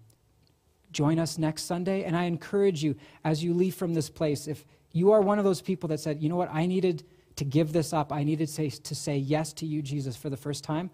join 0.92 1.18
us 1.18 1.38
next 1.38 1.62
Sunday, 1.62 2.05
and 2.05 2.16
I 2.16 2.25
encourage 2.25 2.83
you 2.83 2.96
as 3.25 3.42
you 3.42 3.55
leave 3.55 3.75
from 3.75 3.94
this 3.94 4.11
place, 4.11 4.46
if 4.46 4.64
you 4.92 5.12
are 5.12 5.20
one 5.20 5.38
of 5.38 5.44
those 5.44 5.61
people 5.61 5.88
that 5.88 6.00
said, 6.00 6.20
you 6.20 6.29
know 6.29 6.37
what, 6.37 6.50
I 6.53 6.66
needed 6.66 7.05
to 7.37 7.44
give 7.44 7.72
this 7.72 7.92
up, 7.92 8.12
I 8.12 8.24
needed 8.24 8.48
to 8.48 8.53
say, 8.53 8.70
to 8.70 8.94
say 8.94 9.16
yes 9.16 9.53
to 9.55 9.66
you, 9.66 9.83
Jesus, 9.83 10.16
for 10.16 10.29
the 10.31 10.37
first 10.37 10.64
time, 10.64 10.90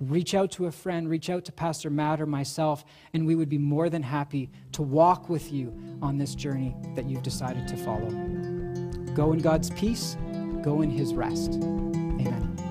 reach 0.00 0.34
out 0.34 0.50
to 0.52 0.66
a 0.66 0.72
friend, 0.72 1.08
reach 1.08 1.30
out 1.30 1.44
to 1.44 1.52
Pastor 1.52 1.90
Matt 1.90 2.20
or 2.20 2.26
myself, 2.26 2.84
and 3.12 3.26
we 3.26 3.34
would 3.34 3.48
be 3.48 3.58
more 3.58 3.88
than 3.88 4.02
happy 4.02 4.50
to 4.72 4.82
walk 4.82 5.28
with 5.28 5.52
you 5.52 5.72
on 6.02 6.18
this 6.18 6.34
journey 6.34 6.74
that 6.94 7.04
you've 7.04 7.22
decided 7.22 7.68
to 7.68 7.76
follow. 7.76 8.10
Go 9.14 9.32
in 9.32 9.38
God's 9.38 9.70
peace, 9.70 10.16
go 10.62 10.82
in 10.82 10.90
his 10.90 11.14
rest. 11.14 11.52
Amen. 11.54 12.63